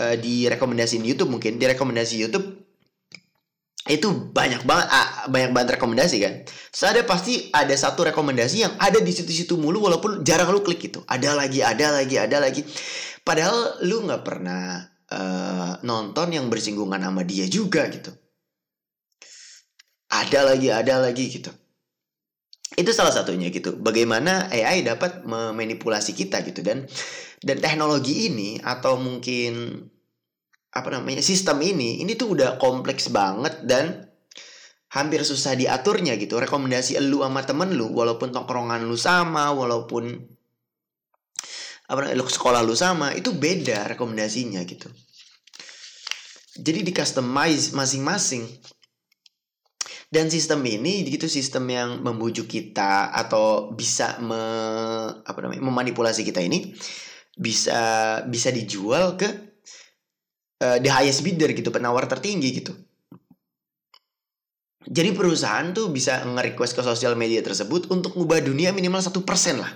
uh, 0.00 0.16
di 0.16 0.48
rekomendasi 0.48 0.96
YouTube 1.04 1.28
mungkin 1.28 1.60
di 1.60 1.68
rekomendasi 1.68 2.16
YouTube 2.16 2.64
itu 3.88 4.08
banyak 4.32 4.68
banget 4.68 4.88
ah, 4.92 5.08
banyak 5.32 5.50
banget 5.56 5.68
rekomendasi 5.80 6.16
kan. 6.20 6.34
So, 6.68 6.84
ada 6.84 7.08
pasti 7.08 7.48
ada 7.48 7.72
satu 7.72 8.04
rekomendasi 8.12 8.56
yang 8.60 8.72
ada 8.76 9.00
di 9.00 9.12
situ-situ 9.16 9.56
mulu 9.56 9.88
walaupun 9.88 10.20
jarang 10.24 10.52
lu 10.52 10.60
klik 10.60 10.92
itu. 10.92 11.00
Ada 11.08 11.32
lagi, 11.32 11.64
ada 11.64 11.96
lagi, 11.96 12.16
ada 12.20 12.36
lagi. 12.36 12.60
Padahal 13.24 13.80
lu 13.88 14.04
nggak 14.04 14.22
pernah 14.28 14.84
uh, 15.08 15.72
nonton 15.88 16.36
yang 16.36 16.52
bersinggungan 16.52 17.00
sama 17.00 17.24
dia 17.24 17.48
juga 17.48 17.88
gitu. 17.88 18.12
Ada 20.12 20.52
lagi, 20.52 20.68
ada 20.68 20.94
lagi 21.00 21.24
gitu. 21.32 21.52
Itu 22.78 22.94
salah 22.94 23.10
satunya 23.10 23.50
gitu. 23.50 23.74
Bagaimana 23.74 24.46
AI 24.54 24.86
dapat 24.86 25.26
memanipulasi 25.26 26.14
kita 26.14 26.46
gitu 26.46 26.62
dan 26.62 26.86
dan 27.42 27.58
teknologi 27.58 28.30
ini 28.30 28.62
atau 28.62 28.94
mungkin 28.94 29.82
apa 30.70 30.88
namanya 30.94 31.18
sistem 31.18 31.58
ini 31.58 31.98
ini 31.98 32.14
tuh 32.14 32.38
udah 32.38 32.54
kompleks 32.62 33.10
banget 33.10 33.66
dan 33.66 34.06
hampir 34.94 35.26
susah 35.26 35.58
diaturnya 35.58 36.14
gitu. 36.22 36.38
Rekomendasi 36.38 37.02
lu 37.02 37.26
sama 37.26 37.42
temen 37.42 37.74
lu 37.74 37.90
walaupun 37.90 38.30
tongkrongan 38.30 38.86
lu 38.86 38.94
sama 38.94 39.50
walaupun 39.50 40.14
apa 41.88 41.98
namanya 41.98 42.30
sekolah 42.30 42.62
lu 42.62 42.78
sama 42.78 43.10
itu 43.10 43.34
beda 43.34 43.90
rekomendasinya 43.90 44.62
gitu. 44.62 44.86
Jadi 46.58 46.86
di 46.86 46.92
customize 46.94 47.74
masing-masing 47.74 48.46
dan 50.08 50.32
sistem 50.32 50.64
ini 50.64 51.04
gitu 51.04 51.28
sistem 51.28 51.68
yang 51.68 51.90
membujuk 52.00 52.48
kita 52.48 53.12
atau 53.12 53.72
bisa 53.76 54.16
me, 54.24 54.40
apa 55.20 55.38
namanya 55.44 55.60
memanipulasi 55.60 56.24
kita 56.24 56.40
ini 56.40 56.72
bisa 57.36 58.18
bisa 58.24 58.48
dijual 58.48 59.20
ke 59.20 59.28
uh, 60.64 60.78
the 60.80 60.90
highest 60.90 61.20
bidder 61.22 61.52
gitu, 61.52 61.68
penawar 61.68 62.08
tertinggi 62.08 62.50
gitu. 62.56 62.72
Jadi 64.88 65.12
perusahaan 65.12 65.68
tuh 65.76 65.92
bisa 65.92 66.24
nge-request 66.24 66.72
ke 66.72 66.80
sosial 66.80 67.12
media 67.12 67.44
tersebut 67.44 67.92
untuk 67.92 68.16
ngubah 68.16 68.40
dunia 68.40 68.72
minimal 68.72 69.04
satu 69.04 69.20
persen 69.20 69.60
lah. 69.60 69.68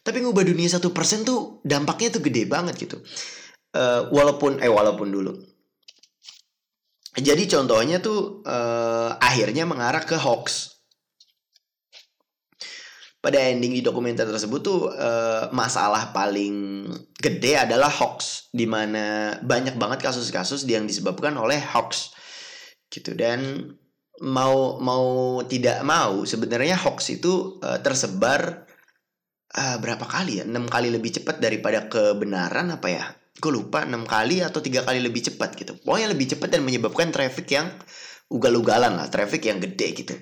Tapi 0.00 0.24
ngubah 0.24 0.40
dunia 0.40 0.72
satu 0.72 0.96
persen 0.96 1.20
tuh 1.28 1.60
dampaknya 1.60 2.16
tuh 2.16 2.24
gede 2.24 2.48
banget 2.48 2.80
gitu. 2.80 2.96
Uh, 3.76 4.08
walaupun 4.08 4.64
eh 4.64 4.72
walaupun 4.72 5.12
dulu. 5.12 5.36
Jadi 7.18 7.50
contohnya 7.50 7.98
tuh 7.98 8.46
uh, 8.46 9.18
akhirnya 9.18 9.66
mengarah 9.66 10.06
ke 10.06 10.14
hoax. 10.14 10.78
Pada 13.20 13.36
ending 13.36 13.76
di 13.76 13.82
dokumenter 13.84 14.24
tersebut 14.24 14.60
tuh 14.62 14.80
uh, 14.94 15.50
masalah 15.52 16.14
paling 16.14 16.86
gede 17.18 17.58
adalah 17.58 17.90
hoax 17.90 18.48
di 18.54 18.64
mana 18.64 19.36
banyak 19.42 19.76
banget 19.76 20.00
kasus-kasus 20.00 20.64
yang 20.70 20.86
disebabkan 20.86 21.34
oleh 21.34 21.58
hoax. 21.58 22.14
Gitu 22.86 23.18
dan 23.18 23.74
mau 24.22 24.78
mau 24.78 25.40
tidak 25.44 25.82
mau 25.82 26.22
sebenarnya 26.22 26.78
hoax 26.78 27.10
itu 27.10 27.58
uh, 27.60 27.82
tersebar 27.82 28.70
uh, 29.58 29.76
berapa 29.82 30.06
kali 30.06 30.40
ya? 30.40 30.44
Enam 30.46 30.70
kali 30.70 30.94
lebih 30.94 31.10
cepat 31.20 31.42
daripada 31.42 31.90
kebenaran 31.90 32.70
apa 32.70 32.88
ya 32.88 33.04
gue 33.38 33.52
lupa 33.52 33.86
enam 33.86 34.02
kali 34.02 34.42
atau 34.42 34.58
tiga 34.58 34.82
kali 34.82 34.98
lebih 34.98 35.22
cepat 35.30 35.54
gitu. 35.54 35.78
Pokoknya 35.80 36.10
lebih 36.10 36.34
cepat 36.34 36.56
dan 36.56 36.66
menyebabkan 36.66 37.14
traffic 37.14 37.46
yang 37.54 37.70
ugal-ugalan 38.30 38.94
lah 38.98 39.06
traffic 39.06 39.46
yang 39.46 39.62
gede 39.62 39.86
gitu. 39.94 40.14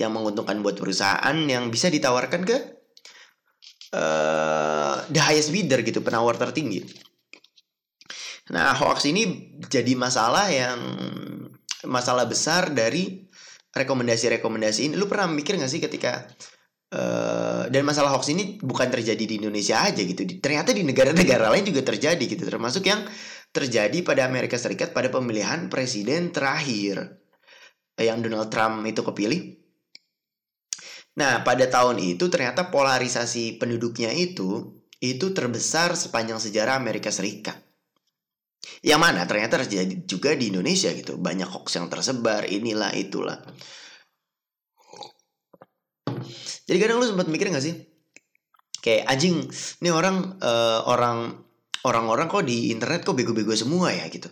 Yang 0.00 0.10
menguntungkan 0.14 0.62
buat 0.64 0.78
perusahaan 0.78 1.36
yang 1.48 1.68
bisa 1.68 1.92
ditawarkan 1.92 2.42
ke 2.46 2.56
uh, 3.94 4.96
the 5.12 5.20
highest 5.20 5.52
bidder 5.52 5.84
gitu 5.84 6.00
penawar 6.00 6.36
tertinggi. 6.36 6.84
Nah 8.48 8.72
hoax 8.72 9.04
ini 9.04 9.52
jadi 9.68 9.92
masalah 9.92 10.48
yang 10.48 10.80
masalah 11.84 12.24
besar 12.24 12.72
dari 12.72 13.28
rekomendasi-rekomendasi 13.76 14.88
ini. 14.88 14.94
Lu 14.96 15.06
pernah 15.06 15.28
mikir 15.28 15.60
gak 15.60 15.70
sih 15.70 15.78
ketika 15.78 16.24
Uh, 16.88 17.68
dan 17.68 17.84
masalah 17.84 18.16
hoax 18.16 18.32
ini 18.32 18.56
bukan 18.64 18.88
terjadi 18.88 19.20
di 19.20 19.36
Indonesia 19.36 19.84
aja 19.84 20.00
gitu. 20.00 20.24
Ternyata 20.40 20.72
di 20.72 20.80
negara-negara 20.80 21.52
lain 21.52 21.68
juga 21.68 21.84
terjadi 21.84 22.24
gitu. 22.24 22.48
Termasuk 22.48 22.88
yang 22.88 23.04
terjadi 23.52 24.00
pada 24.00 24.24
Amerika 24.24 24.56
Serikat 24.56 24.96
pada 24.96 25.12
pemilihan 25.12 25.68
presiden 25.68 26.32
terakhir 26.32 27.20
yang 28.00 28.24
Donald 28.24 28.48
Trump 28.48 28.84
itu 28.88 29.04
kepilih. 29.04 29.58
Nah, 31.18 31.42
pada 31.42 31.66
tahun 31.66 31.98
itu 31.98 32.30
ternyata 32.30 32.70
polarisasi 32.70 33.58
penduduknya 33.58 34.14
itu 34.14 34.78
itu 35.02 35.34
terbesar 35.34 35.92
sepanjang 35.98 36.38
sejarah 36.38 36.78
Amerika 36.78 37.10
Serikat. 37.10 37.58
Yang 38.82 39.00
mana 39.02 39.26
ternyata 39.26 39.58
terjadi 39.60 40.06
juga 40.06 40.34
di 40.38 40.54
Indonesia 40.54 40.90
gitu. 40.94 41.18
Banyak 41.18 41.50
hoax 41.50 41.78
yang 41.78 41.90
tersebar, 41.90 42.46
inilah 42.46 42.94
itulah. 42.94 43.42
Jadi 46.68 46.76
kadang 46.78 47.00
lu 47.00 47.08
sempat 47.08 47.32
mikir 47.32 47.48
gak 47.48 47.64
sih? 47.64 47.74
Kayak 48.84 49.08
anjing, 49.08 49.48
ini 49.82 49.90
orang 49.90 50.36
uh, 50.38 50.84
orang 50.86 51.32
orang-orang 51.88 52.28
kok 52.28 52.44
di 52.44 52.70
internet 52.70 53.02
kok 53.02 53.16
bego-bego 53.16 53.56
semua 53.56 53.90
ya? 53.90 54.04
Gitu. 54.06 54.28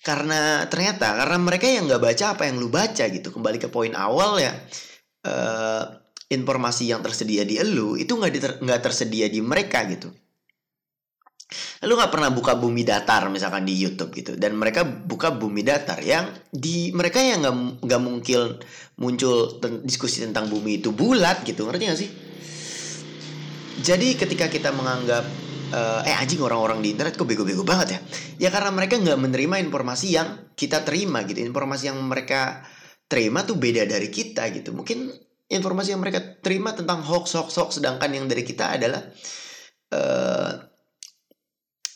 Karena 0.00 0.64
ternyata 0.66 1.12
karena 1.12 1.36
mereka 1.36 1.68
yang 1.68 1.84
nggak 1.84 2.00
baca 2.00 2.24
apa 2.32 2.48
yang 2.48 2.56
lu 2.56 2.72
baca 2.72 3.04
gitu. 3.06 3.28
Kembali 3.28 3.60
ke 3.60 3.68
poin 3.68 3.92
awal 3.92 4.40
ya 4.40 4.56
uh, 5.28 5.84
informasi 6.30 6.88
yang 6.88 7.02
tersedia 7.02 7.42
di 7.42 7.58
elu 7.58 7.98
itu 7.98 8.14
nggak 8.14 8.62
nggak 8.62 8.80
tersedia 8.80 9.26
di 9.26 9.42
mereka 9.42 9.82
gitu 9.90 10.08
lu 11.82 11.98
nggak 11.98 12.12
pernah 12.14 12.30
buka 12.30 12.54
bumi 12.54 12.86
datar 12.86 13.26
misalkan 13.28 13.66
di 13.66 13.74
YouTube 13.74 14.14
gitu. 14.14 14.38
Dan 14.38 14.54
mereka 14.54 14.86
buka 14.86 15.34
bumi 15.34 15.66
datar 15.66 15.98
yang 16.02 16.30
di 16.50 16.94
mereka 16.94 17.18
yang 17.18 17.42
nggak 17.42 17.56
nggak 17.86 18.02
mungkin 18.02 18.58
muncul 19.00 19.58
ten, 19.58 19.82
diskusi 19.82 20.22
tentang 20.22 20.46
bumi 20.46 20.78
itu 20.78 20.94
bulat 20.94 21.42
gitu. 21.42 21.66
Ngerti 21.66 21.84
gak 21.88 22.00
sih? 22.00 22.10
Jadi 23.80 24.14
ketika 24.14 24.46
kita 24.52 24.70
menganggap 24.76 25.24
uh, 25.72 26.04
eh 26.04 26.14
anjing 26.14 26.44
orang-orang 26.44 26.84
di 26.84 26.92
internet 26.92 27.16
kok 27.16 27.26
bego-bego 27.26 27.64
banget 27.64 27.96
ya? 27.96 28.00
Ya 28.46 28.48
karena 28.52 28.70
mereka 28.70 29.00
nggak 29.00 29.18
menerima 29.18 29.56
informasi 29.64 30.06
yang 30.14 30.52
kita 30.54 30.84
terima 30.84 31.24
gitu. 31.24 31.40
Informasi 31.40 31.90
yang 31.90 31.98
mereka 32.04 32.62
terima 33.10 33.42
tuh 33.42 33.58
beda 33.58 33.88
dari 33.88 34.06
kita 34.12 34.46
gitu. 34.54 34.70
Mungkin 34.76 35.10
informasi 35.50 35.96
yang 35.96 36.00
mereka 36.04 36.22
terima 36.38 36.70
tentang 36.76 37.02
hoax 37.02 37.34
hoax 37.34 37.58
hoax 37.58 37.70
sedangkan 37.82 38.06
yang 38.14 38.30
dari 38.30 38.46
kita 38.46 38.70
adalah 38.78 39.02
uh, 39.90 40.69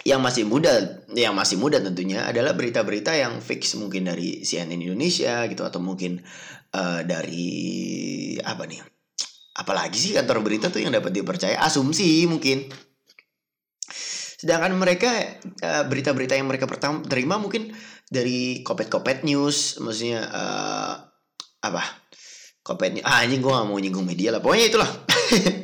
yang 0.04 0.20
masih 0.20 0.44
muda 0.44 1.00
yang 1.16 1.32
masih 1.32 1.56
muda 1.56 1.80
tentunya 1.80 2.28
adalah 2.28 2.52
berita-berita 2.52 3.16
yang 3.16 3.40
fix 3.40 3.72
mungkin 3.80 4.04
dari 4.04 4.44
CNN 4.44 4.76
Indonesia 4.76 5.48
gitu 5.48 5.64
atau 5.64 5.80
mungkin 5.80 6.20
uh, 6.76 7.00
dari 7.02 8.36
apa 8.44 8.68
nih 8.68 8.84
apalagi 9.56 9.96
sih 9.96 10.12
kantor 10.12 10.44
berita 10.44 10.68
tuh 10.68 10.84
yang 10.84 10.92
dapat 10.92 11.10
dipercaya 11.16 11.56
asumsi 11.64 12.28
mungkin 12.28 12.68
Sedangkan 14.44 14.76
mereka 14.76 15.08
uh, 15.64 15.88
berita-berita 15.88 16.36
yang 16.36 16.44
mereka 16.44 16.68
pertama 16.68 17.00
terima 17.08 17.40
mungkin 17.40 17.72
dari 18.12 18.60
kopet-kopet 18.60 19.24
news, 19.24 19.80
maksudnya 19.80 20.20
uh, 20.28 21.00
apa? 21.64 21.80
Kopet 22.60 23.00
ah 23.08 23.24
anjing 23.24 23.40
gue 23.40 23.48
gak 23.48 23.64
mau 23.64 23.80
nyinggung 23.80 24.04
media 24.04 24.36
lah. 24.36 24.44
Pokoknya 24.44 24.68
itulah. 24.68 24.90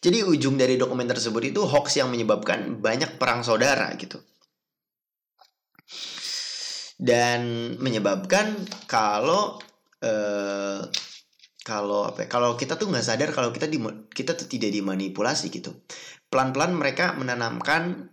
Jadi 0.00 0.22
ujung 0.22 0.54
dari 0.60 0.76
dokumen 0.76 1.08
tersebut 1.08 1.50
itu 1.52 1.60
hoax 1.64 1.98
yang 1.98 2.12
menyebabkan 2.12 2.78
banyak 2.78 3.16
perang 3.16 3.42
saudara 3.42 3.90
gitu. 3.96 4.20
Dan 6.96 7.74
menyebabkan 7.80 8.64
kalau 8.88 9.60
uh, 10.00 10.80
kalau 11.66 12.06
apa 12.06 12.24
ya, 12.24 12.28
kalau 12.30 12.54
kita 12.54 12.78
tuh 12.78 12.86
nggak 12.86 13.02
sadar 13.02 13.28
kalau 13.34 13.50
kita 13.50 13.66
di 13.66 13.82
kita 14.14 14.38
tuh 14.38 14.46
tidak 14.46 14.70
dimanipulasi 14.70 15.50
gitu 15.50 15.74
pelan-pelan 16.30 16.78
mereka 16.78 17.18
menanamkan 17.18 18.06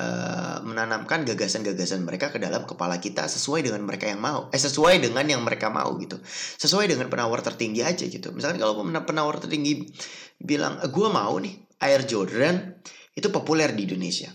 uh, 0.00 0.56
menanamkan 0.64 1.28
gagasan-gagasan 1.28 2.00
mereka 2.00 2.32
ke 2.32 2.40
dalam 2.40 2.64
kepala 2.64 2.96
kita 2.96 3.28
sesuai 3.28 3.68
dengan 3.68 3.84
mereka 3.84 4.08
yang 4.08 4.24
mau. 4.24 4.48
Eh 4.48 4.56
sesuai 4.56 5.04
dengan 5.04 5.28
yang 5.28 5.44
mereka 5.44 5.68
mau 5.68 5.92
gitu. 6.00 6.16
Sesuai 6.56 6.88
dengan 6.88 7.12
penawar 7.12 7.44
tertinggi 7.44 7.84
aja 7.84 8.08
gitu. 8.08 8.32
Misalkan 8.32 8.56
kalau 8.56 8.80
penawar 9.04 9.36
tertinggi 9.36 9.92
bilang 10.40 10.80
eh, 10.80 10.88
gue 10.88 11.08
mau 11.12 11.36
nih 11.36 11.54
Air 11.84 12.08
Jordan 12.08 12.80
itu 13.12 13.28
populer 13.28 13.76
di 13.76 13.84
Indonesia. 13.84 14.32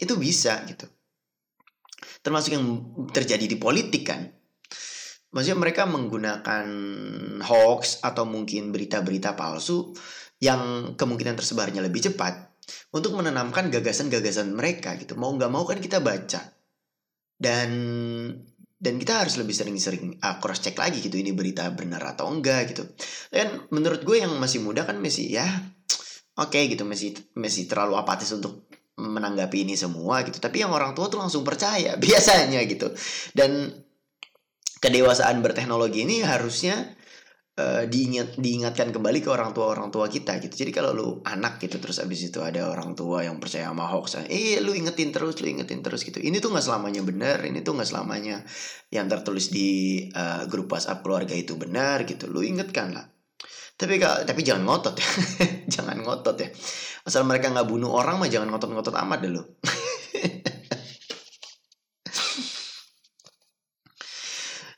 Itu 0.00 0.16
bisa 0.16 0.64
gitu. 0.64 0.88
Termasuk 2.24 2.56
yang 2.56 2.64
terjadi 3.12 3.44
di 3.44 3.60
politik 3.60 4.08
kan. 4.08 4.24
Maksudnya 5.32 5.56
mereka 5.56 5.88
menggunakan 5.88 6.66
hoax 7.40 8.04
atau 8.04 8.28
mungkin 8.28 8.68
berita-berita 8.68 9.32
palsu 9.32 9.96
yang 10.44 10.92
kemungkinan 10.92 11.40
tersebarnya 11.40 11.80
lebih 11.80 12.04
cepat 12.04 12.51
untuk 12.94 13.16
menanamkan 13.16 13.68
gagasan-gagasan 13.72 14.52
mereka 14.52 14.96
gitu. 15.00 15.16
Mau 15.18 15.32
nggak 15.34 15.50
mau 15.52 15.64
kan 15.64 15.78
kita 15.78 15.98
baca. 16.00 16.40
Dan 17.36 17.70
dan 18.82 18.94
kita 18.98 19.22
harus 19.22 19.38
lebih 19.38 19.54
sering-sering 19.54 20.18
uh, 20.18 20.42
cross 20.42 20.58
check 20.58 20.74
lagi 20.74 20.98
gitu 20.98 21.14
ini 21.14 21.30
berita 21.30 21.70
benar 21.70 22.02
atau 22.16 22.30
enggak 22.30 22.74
gitu. 22.74 22.84
Dan 23.30 23.70
menurut 23.70 24.02
gue 24.02 24.22
yang 24.22 24.34
masih 24.38 24.62
muda 24.62 24.82
kan 24.82 24.98
masih 24.98 25.30
ya 25.30 25.46
oke 26.38 26.52
okay, 26.52 26.72
gitu 26.72 26.84
masih 26.88 27.12
masih 27.36 27.68
terlalu 27.68 28.00
apatis 28.00 28.32
untuk 28.32 28.64
menanggapi 28.96 29.64
ini 29.64 29.74
semua 29.76 30.20
gitu 30.24 30.36
tapi 30.40 30.60
yang 30.64 30.72
orang 30.72 30.92
tua 30.92 31.08
tuh 31.08 31.20
langsung 31.20 31.44
percaya 31.44 31.96
biasanya 32.02 32.60
gitu 32.64 32.92
dan 33.36 33.72
kedewasaan 34.80 35.40
berteknologi 35.44 36.04
ini 36.04 36.24
harusnya 36.24 36.96
uh, 37.58 37.84
diingat 37.84 38.40
diingatkan 38.40 38.94
kembali 38.94 39.18
ke 39.20 39.28
orang 39.28 39.52
tua 39.52 39.72
orang 39.72 39.92
tua 39.92 40.08
kita 40.08 40.40
gitu. 40.40 40.64
Jadi 40.64 40.70
kalau 40.72 40.90
lu 40.96 41.08
anak 41.26 41.60
gitu 41.60 41.76
terus 41.76 42.00
abis 42.00 42.32
itu 42.32 42.40
ada 42.40 42.70
orang 42.72 42.96
tua 42.96 43.26
yang 43.26 43.36
percaya 43.36 43.68
sama 43.68 43.88
hoax 43.88 44.24
eh 44.28 44.60
lu 44.64 44.72
ingetin 44.72 45.12
terus 45.12 45.40
lu 45.44 45.48
ingetin 45.52 45.84
terus 45.84 46.06
gitu. 46.06 46.22
Ini 46.22 46.40
tuh 46.40 46.52
nggak 46.52 46.64
selamanya 46.64 47.02
benar 47.04 47.44
ini 47.44 47.60
tuh 47.60 47.76
nggak 47.76 47.88
selamanya 47.88 48.44
yang 48.88 49.08
tertulis 49.08 49.52
di 49.52 50.00
uh, 50.12 50.48
grup 50.48 50.72
WhatsApp 50.72 51.04
keluarga 51.04 51.36
itu 51.36 51.58
benar 51.60 52.08
gitu. 52.08 52.30
Lu 52.32 52.40
ingetkan 52.40 52.96
lah. 52.96 53.06
Tapi 53.76 53.98
tapi 53.98 54.40
jangan 54.46 54.62
ngotot 54.68 54.94
ya. 54.94 55.08
Jangan 55.74 56.04
ngotot 56.04 56.36
ya. 56.38 56.48
Asal 57.02 57.26
mereka 57.26 57.50
nggak 57.50 57.66
bunuh 57.66 57.90
orang 57.90 58.20
mah 58.20 58.30
jangan 58.30 58.54
ngotot-ngotot 58.54 58.94
amat 58.94 59.18
deh 59.26 59.32
lu 59.34 59.42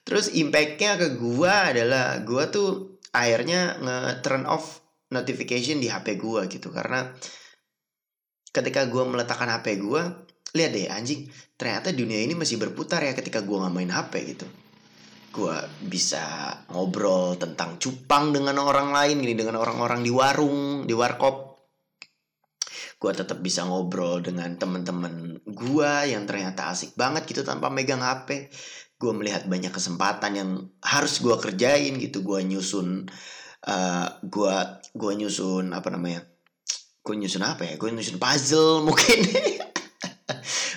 terus 0.05 0.31
impactnya 0.31 1.01
ke 1.01 1.09
gua 1.17 1.73
adalah 1.73 2.21
gua 2.23 2.53
tuh 2.53 3.01
akhirnya 3.11 3.81
nge 3.81 3.99
turn 4.21 4.45
off 4.45 4.85
notification 5.11 5.81
di 5.81 5.89
HP 5.89 6.21
gua 6.21 6.45
gitu. 6.47 6.69
Karena 6.69 7.09
ketika 8.53 8.87
gua 8.87 9.09
meletakkan 9.09 9.49
HP 9.49 9.81
gua 9.81 10.23
lihat 10.55 10.71
deh 10.71 10.87
anjing 10.87 11.27
ternyata 11.59 11.91
dunia 11.91 12.23
ini 12.23 12.39
masih 12.39 12.61
berputar 12.61 13.03
ya 13.03 13.17
ketika 13.17 13.43
gua 13.43 13.67
nggak 13.67 13.75
main 13.75 13.91
HP 13.91 14.13
gitu. 14.37 14.47
Gue 15.35 15.59
bisa 15.83 16.23
ngobrol 16.71 17.35
tentang 17.35 17.75
cupang 17.83 18.31
dengan 18.31 18.55
orang 18.63 18.95
lain 18.95 19.19
gini 19.19 19.35
dengan 19.35 19.59
orang-orang 19.59 20.07
di 20.07 20.15
warung 20.15 20.87
di 20.87 20.95
warkop. 20.95 21.59
Gue 23.03 23.11
tetap 23.11 23.43
bisa 23.43 23.67
ngobrol 23.67 24.23
dengan 24.23 24.55
temen-temen 24.55 25.43
gue 25.43 25.93
yang 26.07 26.23
ternyata 26.23 26.71
asik 26.71 26.95
banget 26.95 27.27
gitu 27.27 27.43
tanpa 27.43 27.67
megang 27.67 27.99
HP 27.99 28.47
gue 28.99 29.13
melihat 29.13 29.45
banyak 29.45 29.75
kesempatan 29.75 30.33
yang 30.39 30.51
harus 30.81 31.21
gue 31.21 31.37
kerjain 31.37 31.99
gitu. 31.99 32.23
Gue 32.25 32.41
nyusun 32.47 33.09
uh, 33.69 34.09
gue 34.23 34.57
gue 34.95 35.13
nyusun 35.19 35.75
apa 35.75 35.89
namanya? 35.91 36.25
Gue 37.05 37.15
nyusun 37.21 37.45
apa 37.45 37.69
ya? 37.69 37.75
Gue 37.77 37.93
nyusun 37.93 38.17
puzzle 38.17 38.81
mungkin. 38.87 39.19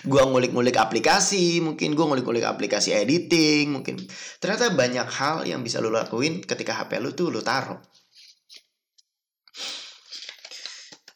Gue 0.08 0.24
ngulik-ngulik 0.24 0.76
aplikasi 0.80 1.60
mungkin. 1.60 1.96
Gue 1.96 2.06
ngulik-ngulik 2.08 2.48
aplikasi 2.48 2.96
editing 2.96 3.76
mungkin. 3.76 4.00
Ternyata 4.40 4.72
banyak 4.72 5.08
hal 5.08 5.44
yang 5.48 5.64
bisa 5.64 5.84
lo 5.84 5.92
lakuin 5.92 6.44
ketika 6.44 6.76
HP 6.84 7.00
lu 7.04 7.12
tuh 7.12 7.32
lo 7.32 7.44
taruh. 7.44 7.80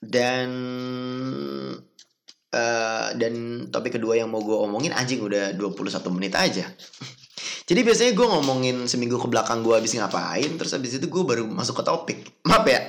Dan 0.02 0.50
uh, 2.52 3.16
dan 3.16 3.66
topik 3.72 3.98
kedua 3.98 4.20
yang 4.20 4.30
mau 4.32 4.44
gue 4.44 4.56
omongin 4.56 4.92
anjing 4.92 5.24
udah 5.24 5.56
21 5.56 6.16
menit 6.16 6.34
aja. 6.36 6.68
Jadi 7.70 7.80
biasanya 7.88 8.12
gue 8.12 8.28
ngomongin 8.28 8.78
seminggu 8.86 9.16
ke 9.16 9.28
belakang 9.32 9.64
gue 9.64 9.72
habis 9.72 9.96
ngapain 9.96 10.60
terus 10.60 10.76
habis 10.76 11.00
itu 11.00 11.08
gue 11.08 11.24
baru 11.24 11.48
masuk 11.48 11.82
ke 11.82 11.84
topik. 11.88 12.20
Maaf 12.50 12.68
ya. 12.68 12.88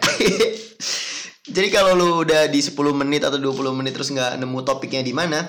Jadi 1.57 1.68
kalau 1.75 1.98
lu 1.98 2.09
udah 2.22 2.46
di 2.46 2.62
10 2.62 2.75
menit 2.94 3.22
atau 3.27 3.38
20 3.38 3.79
menit 3.79 3.92
terus 3.94 4.11
nggak 4.14 4.38
nemu 4.38 4.59
topiknya 4.62 5.03
di 5.03 5.11
mana 5.11 5.42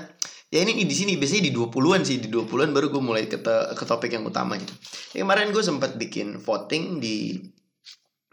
ya 0.54 0.62
ini 0.62 0.86
di 0.86 0.94
sini 0.94 1.18
biasanya 1.18 1.50
di 1.50 1.52
20-an 1.54 2.02
sih 2.06 2.18
di 2.22 2.30
20-an 2.30 2.70
baru 2.74 2.94
gue 2.94 3.02
mulai 3.02 3.26
ke, 3.26 3.42
ke 3.74 3.84
topik 3.86 4.14
yang 4.14 4.26
utama 4.26 4.58
gitu. 4.58 4.74
Ya, 5.18 5.26
kemarin 5.26 5.50
gue 5.54 5.64
sempat 5.66 5.98
bikin 5.98 6.42
voting 6.42 7.02
di 7.02 7.42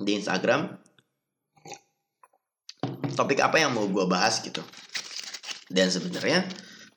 di 0.01 0.11
Instagram. 0.17 0.77
Topik 3.13 3.45
apa 3.45 3.61
yang 3.61 3.77
mau 3.77 3.85
gue 3.85 4.05
bahas 4.09 4.41
gitu 4.41 4.65
dan 5.71 5.87
sebenarnya 5.87 6.43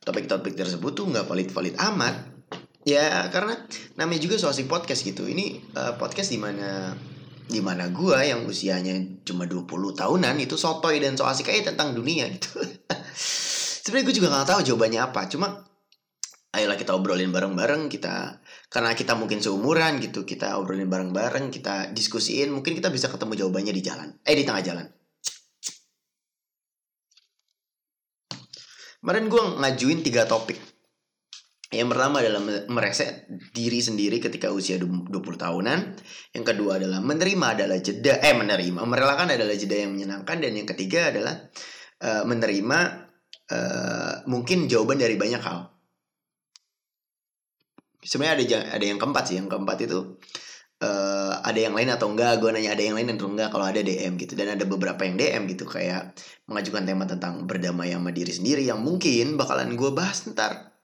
topik-topik 0.01 0.57
tersebut 0.57 0.91
tuh 0.97 1.05
nggak 1.07 1.29
valid-valid 1.29 1.77
amat. 1.77 2.15
Ya 2.83 3.31
karena 3.31 3.55
namanya 3.95 4.19
juga 4.19 4.36
soal 4.36 4.57
podcast 4.67 5.07
gitu. 5.07 5.23
Ini 5.23 5.71
uh, 5.77 5.93
podcast 5.95 6.33
di 6.33 6.41
mana 6.41 6.91
di 7.47 7.62
mana 7.63 7.88
gue 7.93 8.17
yang 8.19 8.43
usianya 8.43 9.23
cuma 9.23 9.47
20 9.47 9.69
tahunan 9.95 10.36
itu 10.41 10.59
sotoy 10.59 10.99
dan 10.99 11.15
so 11.15 11.23
asik 11.23 11.53
aja 11.53 11.71
tentang 11.71 11.95
dunia 11.95 12.27
gitu. 12.27 12.59
Sebenarnya 13.88 14.05
gue 14.09 14.15
juga 14.19 14.27
nggak 14.33 14.47
tahu 14.51 14.59
jawabannya 14.73 14.99
apa. 14.99 15.21
Cuma 15.31 15.47
ayolah 16.51 16.75
kita 16.75 16.91
obrolin 16.91 17.31
bareng-bareng. 17.31 17.88
Kita 17.88 18.43
karena 18.67 18.91
kita 18.97 19.15
mungkin 19.15 19.39
seumuran 19.39 20.03
gitu 20.03 20.27
kita 20.27 20.59
obrolin 20.59 20.91
bareng-bareng 20.91 21.53
kita 21.55 21.95
diskusiin. 21.95 22.51
Mungkin 22.51 22.75
kita 22.75 22.91
bisa 22.91 23.07
ketemu 23.07 23.47
jawabannya 23.47 23.71
di 23.71 23.83
jalan. 23.86 24.09
Eh 24.27 24.36
di 24.36 24.43
tengah 24.43 24.65
jalan 24.65 24.88
kemarin 29.04 29.28
gue 29.28 29.44
ngajuin 29.60 30.00
tiga 30.00 30.24
topik 30.24 30.56
yang 31.74 31.89
pertama 31.89 32.22
adalah 32.22 32.42
mereset 32.70 33.26
diri 33.50 33.82
sendiri 33.82 34.22
ketika 34.22 34.54
usia 34.54 34.78
20 34.78 35.10
tahunan. 35.18 35.80
Yang 36.30 36.46
kedua 36.54 36.78
adalah 36.78 37.02
menerima 37.02 37.58
adalah 37.58 37.78
jeda 37.82 38.22
eh 38.22 38.38
menerima, 38.38 38.86
merelakan 38.86 39.34
adalah 39.34 39.58
jeda 39.58 39.82
yang 39.82 39.98
menyenangkan 39.98 40.38
dan 40.38 40.54
yang 40.54 40.70
ketiga 40.70 41.10
adalah 41.10 41.34
uh, 42.06 42.24
menerima 42.30 42.80
uh, 43.50 44.16
mungkin 44.30 44.70
jawaban 44.70 45.02
dari 45.02 45.18
banyak 45.18 45.42
hal. 45.42 45.74
Sebenarnya 48.06 48.38
ada 48.38 48.78
ada 48.78 48.86
yang 48.86 49.02
keempat 49.02 49.24
sih, 49.34 49.36
yang 49.42 49.50
keempat 49.50 49.89
itu 49.89 50.22
uh, 50.84 51.39
ada 51.39 51.60
yang 51.60 51.74
lain 51.74 51.89
atau 51.96 52.12
enggak? 52.12 52.43
Gue 52.43 52.52
nanya 52.52 52.76
ada 52.76 52.84
yang 52.84 53.00
lain 53.00 53.15
atau 53.15 53.32
enggak? 53.32 53.50
Kalau 53.56 53.65
ada 53.65 53.80
DM 53.80 54.19
gitu 54.19 54.34
dan 54.36 54.60
ada 54.60 54.65
beberapa 54.67 55.00
yang 55.08 55.15
DM 55.15 55.48
gitu 55.56 55.63
kayak 55.63 56.12
mengajukan 56.52 56.84
tema 56.84 57.08
tentang 57.08 57.48
berdamai 57.48 57.96
sama 57.96 58.12
diri 58.12 58.30
sendiri 58.36 58.67
yang 58.67 58.84
mungkin 58.84 59.39
bakalan 59.39 59.80
gue 59.80 59.89
bahas 59.96 60.28
ntar. 60.28 60.76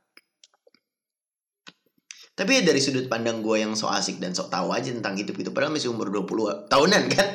Tapi 2.40 2.64
dari 2.64 2.80
sudut 2.80 3.12
pandang 3.12 3.44
gue 3.44 3.60
yang 3.60 3.76
so 3.76 3.92
asik 3.92 4.24
dan 4.24 4.32
sok 4.32 4.48
tahu 4.48 4.72
aja 4.72 4.96
tentang 4.96 5.20
hidup 5.20 5.36
itu 5.36 5.52
padahal 5.52 5.76
masih 5.76 5.92
umur 5.92 6.08
20 6.08 6.72
tahunan 6.72 7.04
kan. 7.12 7.28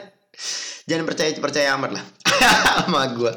Jangan 0.89 1.05
percaya 1.05 1.31
percaya 1.37 1.69
amat 1.77 2.01
lah 2.01 2.05
sama 2.89 3.13
gue. 3.13 3.33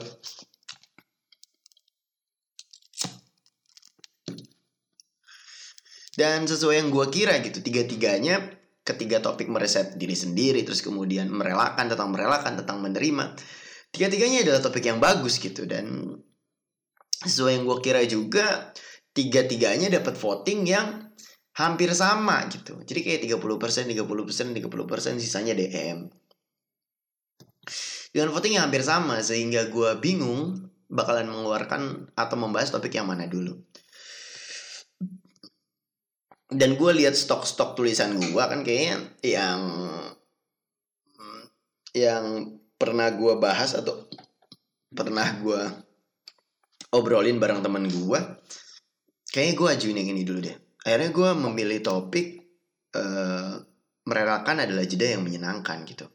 Dan 6.17 6.49
sesuai 6.49 6.81
yang 6.81 6.89
gue 6.89 7.05
kira 7.13 7.37
gitu, 7.45 7.61
tiga-tiganya 7.61 8.41
ketiga 8.87 9.19
topik 9.19 9.51
mereset 9.51 9.99
diri 9.99 10.15
sendiri, 10.15 10.63
terus 10.63 10.79
kemudian 10.79 11.27
merelakan 11.27 11.91
tentang 11.91 12.09
merelakan 12.15 12.55
tentang 12.55 12.79
menerima. 12.79 13.35
Tiga-tiganya 13.91 14.47
adalah 14.47 14.61
topik 14.63 14.87
yang 14.87 15.03
bagus 15.03 15.35
gitu 15.43 15.67
dan 15.67 16.15
sesuai 17.19 17.59
yang 17.59 17.63
gue 17.67 17.77
kira 17.83 18.01
juga 18.07 18.71
tiga-tiganya 19.11 19.91
dapat 19.91 20.15
voting 20.15 20.59
yang 20.63 20.87
hampir 21.59 21.91
sama 21.91 22.47
gitu. 22.47 22.79
Jadi 22.85 22.99
kayak 23.03 23.19
30%, 23.27 23.91
30%, 23.91 24.55
30%, 24.55 25.19
sisanya 25.19 25.57
DM. 25.57 26.07
Dengan 28.13 28.29
voting 28.31 28.55
yang 28.55 28.71
hampir 28.71 28.85
sama 28.85 29.19
sehingga 29.19 29.67
gue 29.67 29.99
bingung 29.99 30.71
bakalan 30.87 31.27
mengeluarkan 31.27 32.13
atau 32.15 32.35
membahas 32.39 32.71
topik 32.71 32.95
yang 32.95 33.11
mana 33.11 33.27
dulu 33.27 33.59
dan 36.47 36.79
gue 36.79 36.91
lihat 36.95 37.15
stok-stok 37.15 37.75
tulisan 37.75 38.15
gue 38.15 38.43
kan 38.43 38.63
kayaknya 38.63 39.11
yang 39.23 39.61
yang 41.91 42.25
pernah 42.77 43.09
gue 43.11 43.33
bahas 43.41 43.73
atau 43.75 44.07
pernah 44.93 45.27
gue 45.43 45.61
obrolin 46.95 47.41
bareng 47.41 47.59
temen 47.59 47.89
gue 47.89 48.19
kayaknya 49.27 49.53
gue 49.59 49.67
ajuin 49.75 49.99
yang 49.99 50.09
ini 50.15 50.23
dulu 50.23 50.39
deh. 50.39 50.57
Akhirnya 50.87 51.11
gue 51.11 51.29
memilih 51.35 51.79
topik 51.83 52.27
uh, 52.95 53.59
merelakan 54.07 54.63
adalah 54.63 54.87
jeda 54.87 55.19
yang 55.19 55.27
menyenangkan 55.27 55.83
gitu 55.83 56.07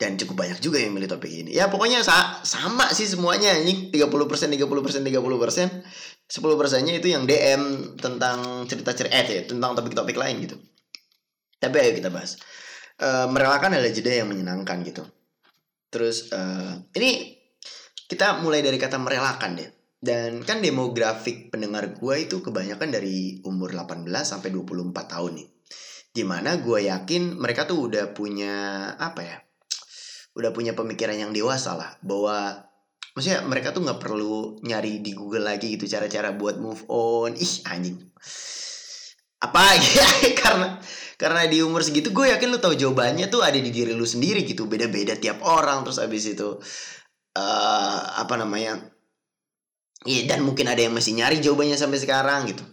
dan 0.00 0.16
cukup 0.16 0.48
banyak 0.48 0.64
juga 0.64 0.80
yang 0.80 0.96
milih 0.96 1.12
topik 1.12 1.28
ini. 1.28 1.52
Ya 1.52 1.68
pokoknya 1.68 2.00
sa 2.00 2.40
sama 2.40 2.88
sih 2.96 3.04
semuanya. 3.04 3.52
Ini 3.52 3.92
30% 3.92 4.48
30% 4.48 5.04
30% 5.04 5.04
10 5.04 6.40
persennya 6.56 6.94
itu 6.96 7.12
yang 7.12 7.28
DM 7.28 7.94
tentang 8.00 8.64
cerita-cerita 8.64 9.12
eh 9.12 9.44
tentang 9.44 9.76
topik-topik 9.76 10.16
lain 10.16 10.40
gitu. 10.48 10.56
Tapi 11.60 11.76
ayo 11.76 11.92
kita 11.92 12.08
bahas. 12.08 12.40
Uh, 12.96 13.28
merelakan 13.28 13.76
adalah 13.76 13.92
jeda 13.92 14.24
yang 14.24 14.32
menyenangkan 14.32 14.80
gitu. 14.88 15.04
Terus 15.92 16.32
uh, 16.32 16.80
ini 16.96 17.36
kita 18.08 18.40
mulai 18.40 18.64
dari 18.64 18.80
kata 18.80 18.96
merelakan 18.96 19.60
deh. 19.60 19.68
Dan 20.00 20.40
kan 20.48 20.64
demografik 20.64 21.52
pendengar 21.52 21.92
gue 21.92 22.14
itu 22.24 22.40
kebanyakan 22.40 22.88
dari 22.88 23.44
umur 23.44 23.76
18 23.76 24.08
sampai 24.24 24.48
24 24.48 24.96
tahun 24.96 25.44
nih. 25.44 25.48
Di 26.16 26.24
mana 26.24 26.56
gue 26.56 26.88
yakin 26.88 27.36
mereka 27.36 27.68
tuh 27.68 27.84
udah 27.84 28.16
punya 28.16 28.88
apa 28.96 29.20
ya 29.20 29.36
udah 30.34 30.50
punya 30.54 30.72
pemikiran 30.76 31.18
yang 31.18 31.32
dewasa 31.34 31.74
lah 31.74 31.90
bahwa 32.00 32.66
maksudnya 33.14 33.42
mereka 33.42 33.74
tuh 33.74 33.82
nggak 33.82 34.00
perlu 34.00 34.62
nyari 34.62 35.02
di 35.02 35.12
Google 35.12 35.46
lagi 35.50 35.74
gitu 35.74 35.90
cara-cara 35.90 36.34
buat 36.34 36.56
move 36.56 36.86
on. 36.88 37.34
Ih 37.34 37.54
anjing. 37.66 37.98
Apa? 39.42 39.64
Ya 39.90 40.06
karena 40.36 40.78
karena 41.20 41.44
di 41.50 41.60
umur 41.60 41.84
segitu 41.84 42.14
gue 42.16 42.32
yakin 42.32 42.48
lu 42.48 42.58
tahu 42.62 42.72
jawabannya 42.78 43.28
tuh 43.28 43.44
ada 43.44 43.58
di 43.60 43.68
diri 43.68 43.92
lu 43.92 44.06
sendiri 44.06 44.46
gitu. 44.46 44.64
Beda-beda 44.70 45.18
tiap 45.18 45.42
orang 45.44 45.82
terus 45.84 46.00
abis 46.00 46.32
itu 46.32 46.56
uh, 47.36 47.98
apa 48.16 48.34
namanya 48.40 48.80
Iya 50.00 50.32
dan 50.32 50.40
mungkin 50.40 50.64
ada 50.64 50.80
yang 50.80 50.96
masih 50.96 51.12
nyari 51.12 51.44
jawabannya 51.44 51.76
sampai 51.76 52.00
sekarang 52.00 52.48
gitu. 52.48 52.64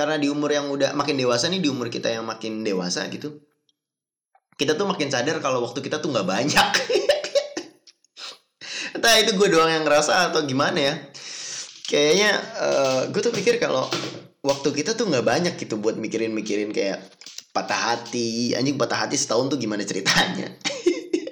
Karena 0.00 0.16
di 0.16 0.32
umur 0.32 0.48
yang 0.48 0.72
udah 0.72 0.96
makin 0.96 1.20
dewasa 1.20 1.52
nih 1.52 1.60
di 1.60 1.68
umur 1.68 1.92
kita 1.92 2.08
yang 2.08 2.24
makin 2.24 2.64
dewasa 2.64 3.04
gitu, 3.12 3.36
kita 4.56 4.80
tuh 4.80 4.88
makin 4.88 5.12
sadar 5.12 5.44
kalau 5.44 5.60
waktu 5.60 5.84
kita 5.84 6.00
tuh 6.00 6.08
nggak 6.08 6.24
banyak. 6.24 6.68
Entah 8.96 9.12
itu 9.20 9.36
gue 9.36 9.48
doang 9.52 9.68
yang 9.68 9.84
ngerasa 9.84 10.32
atau 10.32 10.40
gimana 10.48 10.80
ya. 10.80 10.94
Kayaknya 11.84 12.32
uh, 12.56 13.00
gue 13.12 13.20
tuh 13.20 13.28
pikir 13.28 13.60
kalau 13.60 13.84
waktu 14.40 14.72
kita 14.72 14.96
tuh 14.96 15.04
nggak 15.04 15.26
banyak 15.28 15.54
gitu 15.60 15.76
buat 15.76 16.00
mikirin-mikirin 16.00 16.72
kayak 16.72 17.04
patah 17.52 17.92
hati 17.92 18.56
anjing 18.56 18.80
patah 18.80 19.04
hati 19.04 19.18
setahun 19.18 19.52
tuh 19.52 19.58
gimana 19.58 19.82
ceritanya 19.82 20.54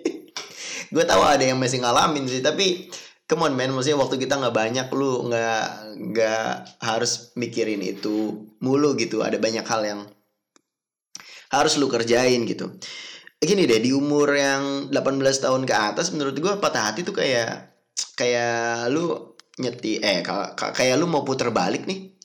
gue 0.93 1.05
tahu 1.07 1.23
ada 1.23 1.47
yang 1.47 1.57
masih 1.57 1.79
ngalamin 1.79 2.27
sih 2.27 2.43
tapi 2.43 2.91
come 3.29 3.47
on 3.47 3.55
maksudnya 3.55 4.01
waktu 4.01 4.17
kita 4.19 4.41
nggak 4.41 4.57
banyak 4.57 4.87
lu 4.97 5.31
nggak 5.31 5.67
nggak 6.11 6.49
harus 6.81 7.31
mikirin 7.37 7.85
itu 7.85 8.48
mulu 8.65 8.95
gitu. 8.99 9.23
Ada 9.23 9.39
banyak 9.41 9.67
hal 9.67 9.83
yang 9.85 10.01
harus 11.53 11.81
lu 11.81 11.89
kerjain 11.89 12.45
gitu. 12.45 12.77
Gini 13.39 13.65
deh 13.71 13.79
di 13.79 13.95
umur 13.95 14.35
yang 14.35 14.91
18 14.91 15.45
tahun 15.45 15.63
ke 15.63 15.75
atas 15.75 16.11
menurut 16.11 16.35
gue 16.35 16.53
patah 16.59 16.91
hati 16.91 17.07
tuh 17.07 17.15
kayak 17.15 17.71
kayak 18.19 18.91
lu 18.91 19.35
nyeti 19.63 20.03
eh 20.03 20.23
kayak 20.75 20.95
lu 20.99 21.07
mau 21.07 21.23
puter 21.23 21.51
balik 21.55 21.87
nih 21.87 22.19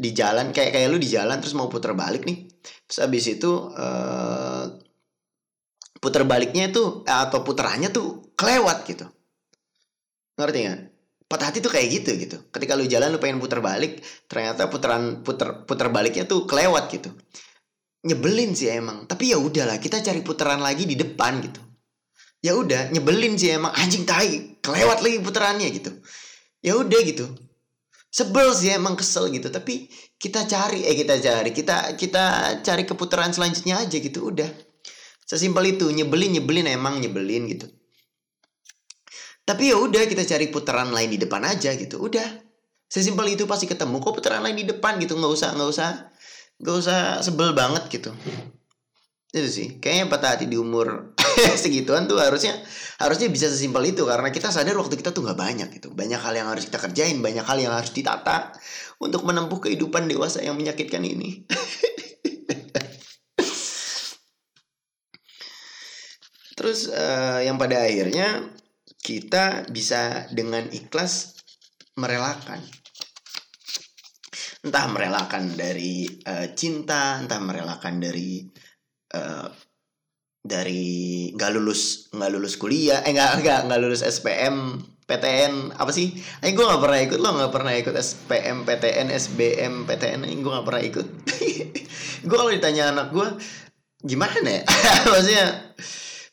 di 0.00 0.10
jalan 0.14 0.54
kayak 0.54 0.74
kayak 0.74 0.88
lu 0.90 0.98
di 0.98 1.10
jalan 1.10 1.42
terus 1.42 1.58
mau 1.58 1.66
puter 1.66 1.92
balik 1.92 2.22
nih. 2.22 2.46
Terus 2.86 2.98
abis 3.02 3.24
itu 3.34 3.50
uh, 3.74 4.64
puter 6.00 6.24
baliknya 6.24 6.72
itu 6.72 7.04
atau 7.04 7.44
puterannya 7.44 7.92
tuh 7.92 8.32
kelewat 8.38 8.86
gitu. 8.88 9.06
Ngerti 10.38 10.58
nggak 10.64 10.80
patah 11.30 11.54
hati 11.54 11.62
tuh 11.62 11.70
kayak 11.70 11.88
gitu 12.02 12.10
gitu. 12.18 12.36
Ketika 12.50 12.74
lu 12.74 12.90
jalan 12.90 13.14
lu 13.14 13.22
pengen 13.22 13.38
puter 13.38 13.62
balik 13.62 14.02
ternyata 14.26 14.66
puteran 14.66 15.22
puter 15.22 15.62
puter 15.62 15.86
baliknya 15.94 16.26
tuh 16.26 16.42
kelewat 16.50 16.90
gitu. 16.90 17.14
Nyebelin 18.02 18.58
sih 18.58 18.74
emang. 18.74 19.06
Tapi 19.06 19.30
ya 19.30 19.38
udahlah 19.38 19.78
kita 19.78 20.02
cari 20.02 20.26
putaran 20.26 20.58
lagi 20.58 20.90
di 20.90 20.98
depan 20.98 21.38
gitu. 21.38 21.62
Ya 22.42 22.58
udah 22.58 22.90
nyebelin 22.90 23.38
sih 23.38 23.54
emang. 23.54 23.70
Anjing 23.78 24.02
tai 24.02 24.58
kelewat 24.58 25.06
lagi 25.06 25.22
puterannya 25.22 25.70
gitu. 25.70 25.94
Ya 26.66 26.74
udah 26.74 26.98
gitu. 27.06 27.30
Sebel 28.10 28.50
sih 28.50 28.74
emang 28.74 28.98
kesel 28.98 29.30
gitu. 29.30 29.54
Tapi 29.54 29.86
kita 30.18 30.50
cari 30.50 30.82
eh 30.82 30.98
kita 30.98 31.14
cari 31.22 31.54
kita 31.54 31.94
kita 31.94 32.24
cari 32.66 32.82
keputaran 32.82 33.30
selanjutnya 33.30 33.78
aja 33.78 33.96
gitu. 34.02 34.34
Udah. 34.34 34.50
Sesimpel 35.30 35.78
itu, 35.78 35.86
nyebelin 35.94 36.42
nyebelin 36.42 36.66
emang 36.74 36.98
nyebelin 36.98 37.46
gitu. 37.46 37.70
Tapi 39.44 39.72
ya 39.72 39.76
udah 39.76 40.02
kita 40.06 40.22
cari 40.26 40.46
putaran 40.48 40.94
lain 40.94 41.10
di 41.10 41.18
depan 41.18 41.42
aja 41.44 41.74
gitu. 41.74 42.00
Udah. 42.00 42.26
Sesimpel 42.90 43.38
itu 43.38 43.46
pasti 43.46 43.70
ketemu 43.70 44.02
kok 44.02 44.14
putaran 44.18 44.42
lain 44.42 44.58
di 44.58 44.66
depan 44.66 44.98
gitu. 44.98 45.14
nggak 45.18 45.32
usah 45.32 45.54
nggak 45.54 45.70
usah 45.70 45.88
nggak 46.60 46.76
usah 46.76 46.98
sebel 47.22 47.54
banget 47.54 47.86
gitu. 47.88 48.10
Itu 49.30 49.48
sih. 49.50 49.78
Kayaknya 49.78 50.04
patah 50.10 50.30
hati 50.34 50.46
di 50.50 50.58
umur 50.58 51.14
segituan 51.62 52.10
tuh 52.10 52.18
harusnya 52.18 52.58
harusnya 52.98 53.30
bisa 53.30 53.46
sesimpel 53.46 53.86
itu 53.94 54.02
karena 54.02 54.34
kita 54.34 54.50
sadar 54.50 54.74
waktu 54.74 54.98
kita 54.98 55.14
tuh 55.14 55.22
nggak 55.22 55.38
banyak 55.38 55.68
gitu. 55.78 55.94
Banyak 55.94 56.18
hal 56.18 56.34
yang 56.34 56.48
harus 56.50 56.66
kita 56.66 56.78
kerjain, 56.82 57.22
banyak 57.22 57.46
hal 57.46 57.58
yang 57.62 57.72
harus 57.72 57.94
ditata 57.94 58.52
untuk 59.00 59.22
menempuh 59.24 59.62
kehidupan 59.62 60.10
dewasa 60.10 60.42
yang 60.42 60.58
menyakitkan 60.58 61.00
ini. 61.06 61.46
Terus 66.60 66.92
uh, 66.92 67.40
yang 67.40 67.56
pada 67.56 67.88
akhirnya 67.88 68.52
kita 69.00 69.64
bisa 69.72 70.28
dengan 70.30 70.68
ikhlas 70.68 71.40
merelakan. 71.96 72.60
Entah 74.60 74.86
merelakan 74.92 75.56
dari 75.56 76.04
uh, 76.04 76.52
cinta, 76.52 77.16
entah 77.16 77.40
merelakan 77.40 77.96
dari 77.96 78.44
uh, 79.16 79.48
dari 80.40 81.28
nggak 81.32 81.50
lulus 81.56 82.12
nggak 82.12 82.30
lulus 82.32 82.60
kuliah, 82.60 83.00
eh 83.04 83.12
nggak 83.12 83.40
nggak 83.40 83.60
nggak 83.68 83.80
lulus 83.80 84.04
SPM, 84.04 84.84
PTN 85.08 85.74
apa 85.80 85.90
sih? 85.96 86.12
Eh 86.44 86.52
gue 86.52 86.64
nggak 86.64 86.82
pernah 86.84 87.00
ikut 87.00 87.18
lo 87.24 87.28
nggak 87.40 87.52
pernah 87.52 87.72
ikut 87.72 87.94
SPM, 87.96 88.68
PTN, 88.68 89.08
SBM, 89.10 89.74
PTN, 89.88 90.28
ini 90.28 90.40
gue 90.44 90.52
nggak 90.52 90.68
pernah 90.68 90.82
ikut. 90.84 91.06
gue 92.28 92.36
kalau 92.36 92.52
ditanya 92.52 92.92
anak 92.92 93.16
gue 93.16 93.28
gimana 94.04 94.60
ya? 94.60 94.62
Maksudnya 95.12 95.46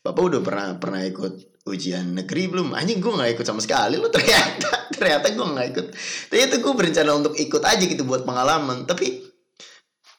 Bapak 0.04 0.24
udah 0.24 0.42
pernah 0.44 0.68
pernah 0.80 1.02
ikut 1.04 1.57
ujian 1.68 2.16
negeri 2.16 2.48
belum? 2.48 2.74
Anjing 2.74 3.04
gue 3.04 3.14
nggak 3.14 3.32
ikut 3.38 3.46
sama 3.46 3.60
sekali 3.60 4.00
lo 4.00 4.08
ternyata 4.08 4.72
ternyata 4.98 5.28
gue 5.36 5.46
nggak 5.46 5.68
ikut. 5.76 5.88
Ternyata 6.34 6.54
gue 6.64 6.74
berencana 6.74 7.12
untuk 7.14 7.34
ikut 7.38 7.64
aja 7.64 7.84
gitu 7.84 8.04
buat 8.08 8.24
pengalaman, 8.24 8.88
tapi 8.90 9.28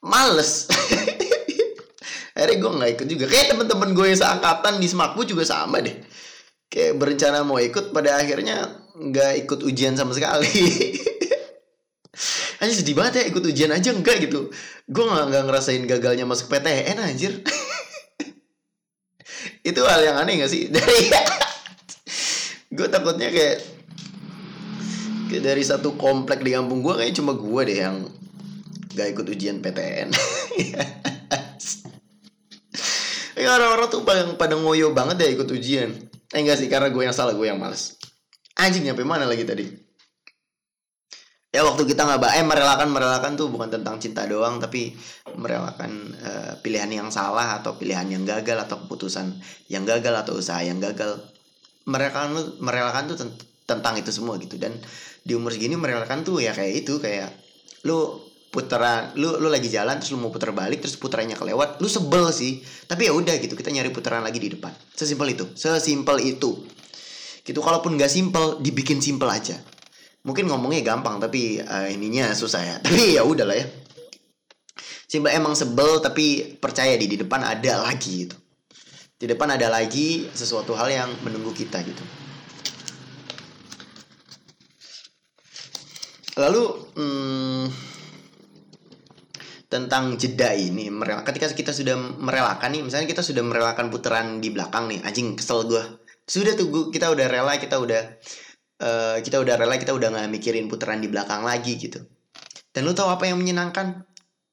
males. 0.04 0.68
Akhirnya 2.38 2.56
gue 2.62 2.70
nggak 2.70 2.90
ikut 2.94 3.06
juga. 3.10 3.24
Kayak 3.26 3.46
temen-temen 3.50 3.88
gue 3.98 4.06
yang 4.14 4.20
seangkatan 4.22 4.78
di 4.78 4.86
Semakbu 4.86 5.20
juga 5.26 5.42
sama 5.42 5.82
deh. 5.82 5.96
Kayak 6.70 7.00
berencana 7.00 7.42
mau 7.42 7.58
ikut, 7.58 7.90
pada 7.90 8.20
akhirnya 8.20 8.78
nggak 8.94 9.48
ikut 9.48 9.60
ujian 9.66 9.98
sama 9.98 10.14
sekali. 10.14 10.46
Anjir 12.62 12.76
sedih 12.78 12.94
banget 12.94 13.22
ya 13.22 13.24
ikut 13.30 13.42
ujian 13.42 13.70
aja 13.74 13.90
enggak 13.90 14.22
gitu. 14.22 14.54
Gue 14.86 15.04
nggak 15.06 15.50
ngerasain 15.50 15.82
gagalnya 15.86 16.26
masuk 16.26 16.50
PTN 16.50 16.98
anjir 17.02 17.42
itu 19.62 19.80
hal 19.84 20.00
yang 20.02 20.16
aneh 20.20 20.42
gak 20.42 20.50
sih? 20.50 20.68
Dari 20.74 21.10
gue 22.68 22.88
takutnya 22.92 23.32
kayak, 23.32 23.64
kayak 25.32 25.42
dari 25.42 25.64
satu 25.64 25.96
komplek 25.96 26.44
di 26.44 26.52
kampung 26.52 26.84
gue 26.84 26.94
kayak 27.00 27.16
cuma 27.16 27.32
gue 27.32 27.62
deh 27.64 27.78
yang 27.80 28.04
gak 28.92 29.08
ikut 29.16 29.24
ujian 29.24 29.64
PTN 29.64 30.12
ya 33.38 33.48
orang-orang 33.56 33.88
tuh 33.88 34.02
pada, 34.04 34.26
pada 34.34 34.54
ngoyo 34.58 34.90
banget 34.92 35.16
deh 35.22 35.30
ikut 35.38 35.48
ujian. 35.48 35.94
Eh 36.34 36.38
enggak 36.42 36.58
sih 36.58 36.68
karena 36.68 36.90
gue 36.90 37.02
yang 37.06 37.14
salah 37.14 37.32
gue 37.32 37.46
yang 37.46 37.56
males. 37.56 37.96
Anjing 38.58 38.82
nyampe 38.84 39.06
mana 39.06 39.24
lagi 39.24 39.46
tadi 39.46 39.87
ya 41.58 41.66
waktu 41.66 41.90
kita 41.90 42.06
nggak 42.06 42.38
eh 42.38 42.46
merelakan 42.46 42.86
merelakan 42.94 43.34
tuh 43.34 43.50
bukan 43.50 43.66
tentang 43.66 43.98
cinta 43.98 44.22
doang 44.30 44.62
tapi 44.62 44.94
merelakan 45.34 46.14
uh, 46.22 46.52
pilihan 46.62 46.86
yang 46.86 47.10
salah 47.10 47.58
atau 47.58 47.74
pilihan 47.74 48.06
yang 48.06 48.22
gagal 48.22 48.62
atau 48.62 48.86
keputusan 48.86 49.34
yang 49.66 49.82
gagal 49.82 50.14
atau 50.22 50.38
usaha 50.38 50.62
yang 50.62 50.78
gagal. 50.78 51.18
Merelakan 51.90 52.62
merelakan 52.62 53.10
tuh 53.10 53.26
tentang 53.66 53.98
itu 53.98 54.14
semua 54.14 54.38
gitu. 54.38 54.54
Dan 54.54 54.78
di 55.26 55.34
umur 55.34 55.50
segini 55.50 55.74
merelakan 55.74 56.22
tuh 56.22 56.38
ya 56.38 56.54
kayak 56.54 56.86
itu 56.86 57.02
kayak 57.02 57.34
lu 57.82 58.22
putaran 58.54 59.18
lu 59.18 59.42
lu 59.42 59.50
lagi 59.50 59.66
jalan 59.66 59.98
terus 59.98 60.14
lu 60.14 60.22
mau 60.22 60.30
putar 60.30 60.54
balik 60.54 60.78
terus 60.78 60.94
puterannya 60.94 61.34
kelewat 61.34 61.82
lu 61.82 61.90
sebel 61.90 62.30
sih. 62.30 62.62
Tapi 62.86 63.10
ya 63.10 63.12
udah 63.18 63.34
gitu 63.34 63.58
kita 63.58 63.74
nyari 63.74 63.90
putaran 63.90 64.22
lagi 64.22 64.38
di 64.38 64.54
depan. 64.54 64.70
Sesimpel 64.94 65.34
itu 65.34 65.50
sesimpel 65.58 66.22
itu. 66.22 66.54
Gitu 67.42 67.58
kalaupun 67.58 67.98
nggak 67.98 68.12
simpel 68.12 68.62
dibikin 68.62 69.02
simpel 69.02 69.26
aja 69.26 69.58
mungkin 70.28 70.44
ngomongnya 70.44 70.84
gampang 70.84 71.16
tapi 71.16 71.56
uh, 71.64 71.88
ininya 71.88 72.36
susah 72.36 72.60
ya. 72.60 72.76
Tapi 72.84 73.16
ya 73.16 73.24
udahlah 73.24 73.56
ya. 73.56 73.64
Simpel 75.08 75.32
emang 75.32 75.56
sebel 75.56 76.04
tapi 76.04 76.60
percaya 76.60 76.92
di 77.00 77.08
di 77.08 77.16
depan 77.16 77.40
ada 77.40 77.88
lagi 77.88 78.28
gitu. 78.28 78.36
Di 79.16 79.24
depan 79.24 79.56
ada 79.56 79.72
lagi 79.72 80.28
sesuatu 80.28 80.76
hal 80.76 80.92
yang 80.92 81.08
menunggu 81.24 81.56
kita 81.56 81.80
gitu. 81.80 82.04
Lalu 86.36 86.64
hmm, 86.92 87.64
tentang 89.68 90.16
jeda 90.20 90.56
ini 90.56 90.88
ketika 91.24 91.52
kita 91.52 91.72
sudah 91.76 91.96
merelakan 91.96 92.72
nih 92.72 92.82
misalnya 92.84 93.08
kita 93.08 93.20
sudah 93.20 93.44
merelakan 93.44 93.92
putaran 93.92 94.40
di 94.40 94.48
belakang 94.48 94.88
nih 94.88 95.04
anjing 95.04 95.36
kesel 95.36 95.68
gue 95.68 95.84
sudah 96.24 96.56
tuh 96.56 96.88
kita 96.88 97.12
udah 97.12 97.26
rela 97.28 97.60
kita 97.60 97.76
udah 97.76 98.16
uh, 98.82 99.16
kita 99.22 99.42
udah 99.42 99.54
rela 99.58 99.76
kita 99.78 99.94
udah 99.94 100.08
nggak 100.10 100.28
mikirin 100.30 100.66
putaran 100.70 101.02
di 101.02 101.10
belakang 101.10 101.42
lagi 101.42 101.78
gitu. 101.78 102.02
Dan 102.70 102.86
lu 102.86 102.94
tahu 102.94 103.10
apa 103.10 103.26
yang 103.26 103.38
menyenangkan? 103.38 104.06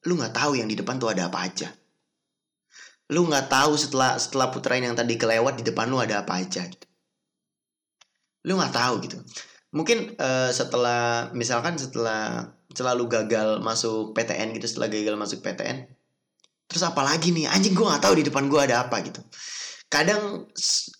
Lu 0.06 0.18
nggak 0.18 0.34
tahu 0.34 0.58
yang 0.58 0.70
di 0.70 0.78
depan 0.78 0.98
tuh 0.98 1.14
ada 1.14 1.30
apa 1.30 1.46
aja. 1.46 1.70
Lu 3.14 3.26
nggak 3.30 3.50
tahu 3.50 3.78
setelah 3.78 4.18
setelah 4.18 4.50
putaran 4.50 4.82
yang 4.82 4.98
tadi 4.98 5.18
kelewat 5.18 5.62
di 5.62 5.64
depan 5.66 5.90
lu 5.90 6.02
ada 6.02 6.26
apa 6.26 6.42
aja 6.42 6.66
gitu. 6.66 6.88
Lu 8.46 8.58
nggak 8.58 8.74
tahu 8.74 8.94
gitu. 9.06 9.18
Mungkin 9.76 10.18
uh, 10.18 10.50
setelah 10.50 11.30
misalkan 11.34 11.78
setelah 11.78 12.50
selalu 12.74 13.08
gagal 13.08 13.62
masuk 13.62 14.12
PTN 14.18 14.58
gitu 14.58 14.66
setelah 14.68 14.92
gagal 14.92 15.16
masuk 15.16 15.40
PTN 15.46 15.88
terus 16.66 16.82
apa 16.82 17.06
lagi 17.06 17.30
nih? 17.30 17.46
Anjing 17.46 17.78
gue 17.78 17.86
nggak 17.86 18.04
tahu 18.04 18.20
di 18.20 18.26
depan 18.26 18.50
gue 18.50 18.58
ada 18.58 18.90
apa 18.90 19.00
gitu 19.06 19.22
kadang 19.88 20.50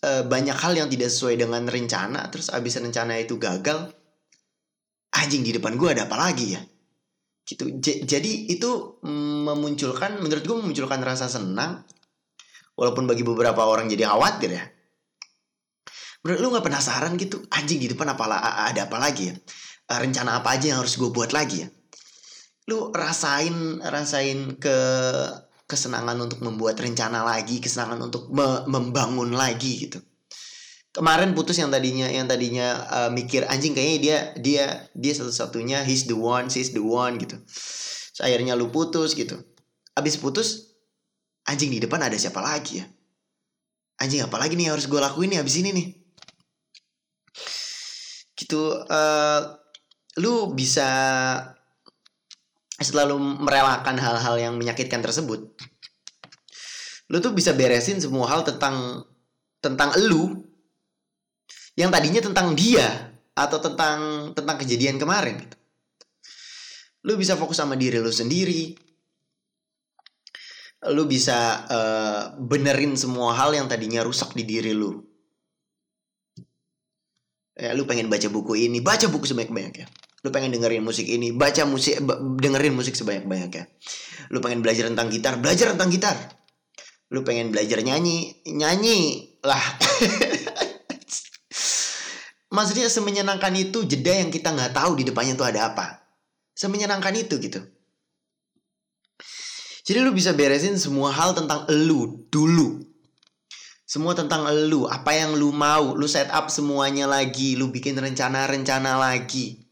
uh, 0.06 0.24
banyak 0.26 0.56
hal 0.56 0.74
yang 0.78 0.88
tidak 0.88 1.10
sesuai 1.10 1.42
dengan 1.42 1.66
rencana 1.66 2.30
terus 2.30 2.54
abis 2.54 2.80
rencana 2.80 3.18
itu 3.18 3.36
gagal 3.42 3.92
anjing 5.16 5.42
di 5.42 5.56
depan 5.56 5.80
gue 5.80 5.90
ada 5.96 6.06
apa 6.06 6.18
lagi 6.20 6.54
ya? 6.54 6.62
Gitu. 7.46 7.78
J 7.78 8.04
jadi 8.04 8.32
itu 8.52 9.00
memunculkan 9.46 10.18
menurut 10.20 10.44
gue 10.44 10.58
memunculkan 10.58 11.00
rasa 11.06 11.30
senang 11.30 11.86
walaupun 12.76 13.08
bagi 13.08 13.24
beberapa 13.24 13.64
orang 13.64 13.88
jadi 13.88 14.12
khawatir 14.12 14.52
ya. 14.52 14.66
Lu 16.26 16.50
nggak 16.50 16.66
penasaran 16.66 17.14
gitu 17.22 17.46
anjing 17.54 17.78
di 17.78 17.88
depan 17.94 18.18
apa 18.18 18.26
ada 18.70 18.90
apa 18.90 18.98
lagi 18.98 19.30
ya? 19.30 19.36
Uh, 19.86 20.00
rencana 20.02 20.42
apa 20.42 20.58
aja 20.58 20.74
yang 20.74 20.80
harus 20.82 20.98
gue 20.98 21.10
buat 21.14 21.32
lagi 21.32 21.64
ya? 21.64 21.70
Lu 22.66 22.90
rasain 22.90 23.78
rasain 23.86 24.58
ke 24.58 24.78
kesenangan 25.66 26.18
untuk 26.22 26.46
membuat 26.46 26.78
rencana 26.78 27.26
lagi 27.26 27.58
kesenangan 27.58 27.98
untuk 28.06 28.30
me 28.30 28.66
membangun 28.70 29.34
lagi 29.34 29.90
gitu. 29.90 29.98
Kemarin 30.96 31.36
putus 31.36 31.60
yang 31.60 31.74
tadinya 31.74 32.08
yang 32.08 32.30
tadinya 32.30 32.88
uh, 32.88 33.10
mikir 33.12 33.44
anjing 33.52 33.76
kayaknya 33.76 34.00
dia 34.00 34.18
dia 34.40 34.66
dia 34.96 35.14
satu-satunya 35.18 35.84
he's 35.84 36.08
the 36.08 36.16
one 36.16 36.48
she's 36.48 36.72
the 36.72 36.80
one 36.80 37.20
gitu. 37.20 37.36
So, 38.16 38.24
akhirnya 38.24 38.56
lu 38.56 38.72
putus 38.72 39.12
gitu. 39.12 39.36
Abis 39.98 40.16
putus 40.16 40.80
anjing 41.50 41.74
di 41.74 41.84
depan 41.84 42.00
ada 42.00 42.16
siapa 42.16 42.40
lagi 42.40 42.80
ya? 42.80 42.86
Anjing 44.00 44.24
apa 44.24 44.40
lagi 44.40 44.56
nih 44.56 44.72
harus 44.72 44.88
gue 44.88 45.02
lakuin 45.02 45.36
nih 45.36 45.44
abis 45.44 45.56
ini 45.60 45.70
nih? 45.76 45.88
Gitu 48.40 48.62
uh, 48.88 49.42
lu 50.24 50.56
bisa 50.56 50.88
selalu 52.80 53.16
merelakan 53.40 53.96
hal-hal 53.96 54.36
yang 54.40 54.54
menyakitkan 54.60 55.00
tersebut 55.00 55.48
lu 57.10 57.22
tuh 57.22 57.34
bisa 57.38 57.54
beresin 57.54 58.02
semua 58.02 58.26
hal 58.30 58.42
tentang 58.42 59.06
tentang 59.62 59.94
lu 60.10 60.42
yang 61.78 61.92
tadinya 61.92 62.22
tentang 62.24 62.56
dia 62.58 63.14
atau 63.36 63.60
tentang 63.60 64.32
tentang 64.32 64.56
kejadian 64.58 64.96
kemarin 64.96 65.44
gitu. 65.44 65.58
Lu 67.06 67.14
bisa 67.20 67.38
fokus 67.38 67.60
sama 67.60 67.76
diri 67.78 68.00
lu 68.00 68.10
sendiri. 68.10 68.74
Lu 70.90 71.06
bisa 71.06 71.66
uh, 71.68 72.22
benerin 72.40 72.96
semua 72.96 73.36
hal 73.36 73.54
yang 73.54 73.68
tadinya 73.68 74.02
rusak 74.02 74.34
di 74.34 74.48
diri 74.48 74.72
lu. 74.74 75.04
Ya, 77.56 77.72
lu 77.72 77.88
pengen 77.88 78.12
baca 78.12 78.28
buku 78.28 78.68
ini, 78.68 78.84
baca 78.84 79.08
buku 79.08 79.24
sebanyak-banyaknya 79.32 79.88
lu 80.26 80.34
pengen 80.34 80.50
dengerin 80.58 80.82
musik 80.82 81.06
ini 81.06 81.30
baca 81.30 81.70
musik 81.70 82.02
dengerin 82.42 82.74
musik 82.74 82.98
sebanyak 82.98 83.30
banyaknya 83.30 83.70
lu 84.34 84.42
pengen 84.42 84.66
belajar 84.66 84.90
tentang 84.90 85.14
gitar 85.14 85.38
belajar 85.38 85.78
tentang 85.78 85.94
gitar. 85.94 86.18
Lu 87.14 87.22
pengen 87.22 87.54
belajar 87.54 87.86
nyanyi 87.86 88.42
nyanyi 88.50 89.30
lah. 89.46 89.62
Maksudnya 92.56 92.90
semenyenangkan 92.90 93.54
itu 93.54 93.86
jeda 93.86 94.26
yang 94.26 94.34
kita 94.34 94.56
nggak 94.56 94.74
tahu 94.74 94.98
di 94.98 95.04
depannya 95.06 95.38
tuh 95.38 95.46
ada 95.46 95.70
apa. 95.76 96.02
Semenyenangkan 96.56 97.14
itu 97.14 97.38
gitu. 97.38 97.62
Jadi 99.86 100.02
lu 100.02 100.16
bisa 100.18 100.34
beresin 100.34 100.82
semua 100.82 101.14
hal 101.14 101.38
tentang 101.38 101.70
lu 101.70 102.26
dulu. 102.34 102.82
Semua 103.86 104.18
tentang 104.18 104.50
lu 104.66 104.90
apa 104.90 105.14
yang 105.14 105.38
lu 105.38 105.54
mau 105.54 105.94
lu 105.94 106.10
set 106.10 106.34
up 106.34 106.50
semuanya 106.50 107.06
lagi 107.06 107.54
lu 107.54 107.70
bikin 107.70 107.94
rencana-rencana 107.94 108.98
lagi 108.98 109.65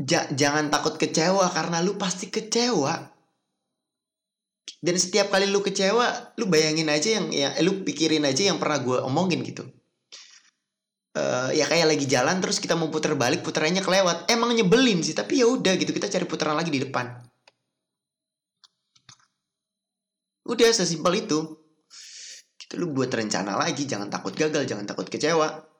ja, 0.00 0.24
jangan 0.32 0.72
takut 0.72 0.96
kecewa 0.96 1.48
karena 1.52 1.84
lu 1.84 1.98
pasti 2.00 2.32
kecewa. 2.32 3.12
Dan 4.82 4.98
setiap 4.98 5.30
kali 5.30 5.46
lu 5.46 5.62
kecewa 5.62 6.34
lu 6.38 6.50
bayangin 6.50 6.90
aja 6.90 7.18
yang 7.18 7.30
ya 7.30 7.54
eh, 7.54 7.62
lu 7.62 7.86
pikirin 7.86 8.26
aja 8.26 8.50
yang 8.50 8.58
pernah 8.58 8.82
gue 8.82 8.98
omongin 9.02 9.42
gitu. 9.46 9.66
Uh, 11.12 11.52
ya 11.52 11.68
kayak 11.68 11.92
lagi 11.92 12.08
jalan 12.08 12.40
terus 12.40 12.56
kita 12.56 12.72
mau 12.72 12.88
putar 12.88 13.14
balik 13.14 13.44
putarannya 13.46 13.84
kelewat. 13.84 14.26
Emang 14.32 14.54
nyebelin 14.56 15.04
sih 15.04 15.14
tapi 15.14 15.44
ya 15.44 15.46
udah 15.46 15.76
gitu 15.78 15.92
kita 15.92 16.08
cari 16.10 16.26
putaran 16.26 16.56
lagi 16.58 16.72
di 16.72 16.82
depan. 16.82 17.10
Udah 20.48 20.68
sesimpel 20.74 21.26
itu. 21.26 21.38
Gitu 22.58 22.74
lu 22.80 22.90
buat 22.90 23.12
rencana 23.12 23.54
lagi 23.54 23.86
jangan 23.86 24.10
takut 24.10 24.34
gagal 24.34 24.66
jangan 24.66 24.86
takut 24.88 25.06
kecewa 25.06 25.71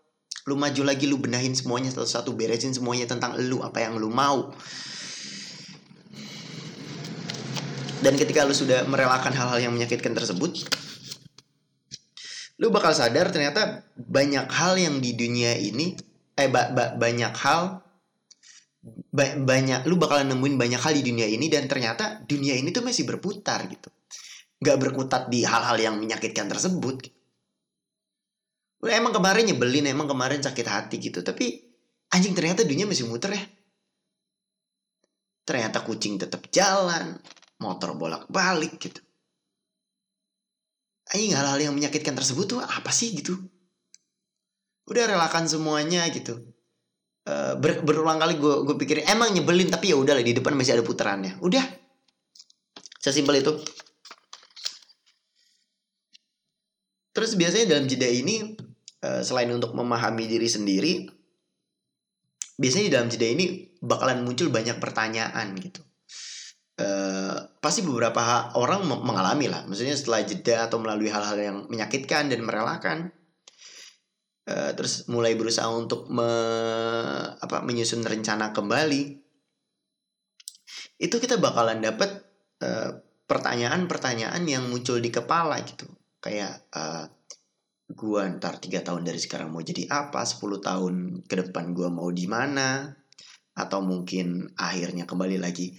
lu 0.46 0.58
maju 0.58 0.82
lagi 0.82 1.06
lu 1.06 1.22
benahin 1.22 1.54
semuanya 1.54 1.94
satu-satu 1.94 2.34
beresin 2.34 2.74
semuanya 2.74 3.06
tentang 3.06 3.38
lu 3.38 3.62
apa 3.62 3.78
yang 3.82 3.94
lu 3.98 4.10
mau. 4.10 4.50
Dan 8.02 8.18
ketika 8.18 8.42
lu 8.42 8.50
sudah 8.50 8.82
merelakan 8.90 9.30
hal-hal 9.30 9.62
yang 9.62 9.72
menyakitkan 9.74 10.10
tersebut 10.10 10.66
lu 12.62 12.70
bakal 12.70 12.94
sadar 12.94 13.26
ternyata 13.34 13.82
banyak 13.98 14.46
hal 14.46 14.78
yang 14.78 15.02
di 15.02 15.18
dunia 15.18 15.58
ini 15.58 15.98
eh 16.38 16.46
ba 16.46 16.70
ba 16.70 16.94
banyak 16.94 17.34
hal 17.34 17.82
ba 19.10 19.26
banyak 19.34 19.82
lu 19.90 19.98
bakalan 19.98 20.30
nemuin 20.30 20.54
banyak 20.54 20.78
hal 20.78 20.94
di 20.94 21.02
dunia 21.02 21.26
ini 21.26 21.50
dan 21.50 21.66
ternyata 21.66 22.22
dunia 22.22 22.54
ini 22.54 22.70
tuh 22.70 22.86
masih 22.86 23.02
berputar 23.02 23.66
gitu. 23.66 23.90
Nggak 24.62 24.78
berkutat 24.78 25.22
di 25.26 25.42
hal-hal 25.42 25.74
yang 25.74 25.98
menyakitkan 25.98 26.46
tersebut. 26.46 27.02
gitu 27.02 27.21
Udah 28.82 28.98
emang 28.98 29.14
kemarin 29.14 29.46
nyebelin, 29.46 29.86
emang 29.94 30.10
kemarin 30.10 30.42
sakit 30.42 30.66
hati 30.66 30.98
gitu. 30.98 31.22
Tapi 31.22 31.54
anjing 32.10 32.34
ternyata 32.34 32.66
dunia 32.66 32.82
masih 32.82 33.06
muter 33.06 33.30
ya. 33.30 33.42
Ternyata 35.46 35.86
kucing 35.86 36.18
tetap 36.18 36.50
jalan, 36.50 37.14
motor 37.62 37.94
bolak-balik 37.94 38.82
gitu. 38.82 38.98
Anjing 41.14 41.30
hal-hal 41.38 41.70
yang 41.70 41.74
menyakitkan 41.78 42.18
tersebut 42.18 42.58
tuh 42.58 42.58
apa 42.58 42.90
sih 42.90 43.14
gitu. 43.14 43.38
Udah 44.90 45.06
relakan 45.06 45.46
semuanya 45.46 46.02
gitu. 46.10 46.42
Uh, 47.22 47.54
ber 47.54 47.86
berulang 47.86 48.18
kali 48.18 48.34
gue 48.34 48.66
gue 48.66 48.74
pikirin 48.82 49.06
emang 49.06 49.30
nyebelin 49.30 49.70
tapi 49.70 49.94
ya 49.94 49.96
udah 49.96 50.18
di 50.18 50.34
depan 50.34 50.58
masih 50.58 50.74
ada 50.74 50.82
putarannya. 50.82 51.38
Udah. 51.38 51.62
Sesimpel 52.98 53.46
itu. 53.46 53.54
Terus 57.14 57.38
biasanya 57.38 57.78
dalam 57.78 57.86
jeda 57.86 58.10
ini 58.10 58.58
Eh, 58.62 58.71
selain 59.02 59.50
untuk 59.50 59.74
memahami 59.74 60.30
diri 60.30 60.46
sendiri 60.46 61.10
biasanya 62.54 62.84
di 62.86 62.92
dalam 62.94 63.08
jeda 63.10 63.26
ini 63.26 63.46
bakalan 63.82 64.22
muncul 64.22 64.46
banyak 64.52 64.78
pertanyaan 64.78 65.58
gitu. 65.58 65.82
Uh, 66.78 67.36
pasti 67.60 67.84
beberapa 67.84 68.54
orang 68.56 68.86
mengalami 68.86 69.50
lah. 69.50 69.66
Maksudnya 69.68 69.98
setelah 69.98 70.24
jeda 70.24 70.70
atau 70.70 70.78
melalui 70.78 71.10
hal-hal 71.10 71.38
yang 71.38 71.58
menyakitkan 71.68 72.30
dan 72.30 72.40
merelakan 72.46 73.12
uh, 74.48 74.70
terus 74.78 75.10
mulai 75.10 75.34
berusaha 75.34 75.68
untuk 75.68 76.08
me, 76.08 76.30
apa 77.36 77.60
menyusun 77.60 78.06
rencana 78.06 78.54
kembali 78.54 79.18
itu 81.02 81.16
kita 81.18 81.42
bakalan 81.42 81.82
dapat 81.82 82.22
pertanyaan-pertanyaan 83.26 84.46
yang 84.46 84.70
muncul 84.70 85.02
di 85.02 85.10
kepala 85.10 85.58
gitu. 85.66 85.90
Kayak 86.22 86.62
uh, 86.70 87.10
gua 87.92 88.28
ntar 88.36 88.58
tiga 88.58 88.80
tahun 88.80 89.04
dari 89.04 89.20
sekarang 89.20 89.52
mau 89.52 89.62
jadi 89.62 89.88
apa 89.88 90.24
10 90.24 90.60
tahun 90.60 90.94
ke 91.28 91.34
depan 91.46 91.76
gua 91.76 91.88
mau 91.92 92.08
di 92.08 92.26
mana 92.26 92.92
atau 93.52 93.84
mungkin 93.84 94.48
akhirnya 94.56 95.04
kembali 95.04 95.36
lagi 95.36 95.76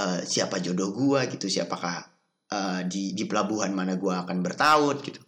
uh, 0.00 0.24
siapa 0.24 0.58
jodoh 0.58 0.90
gua 0.92 1.28
gitu 1.28 1.46
siapakah 1.46 2.04
uh, 2.52 2.80
di 2.88 3.12
di 3.12 3.24
pelabuhan 3.28 3.72
mana 3.76 3.94
gua 4.00 4.24
akan 4.24 4.40
bertaut 4.40 4.98
gitu. 5.04 5.20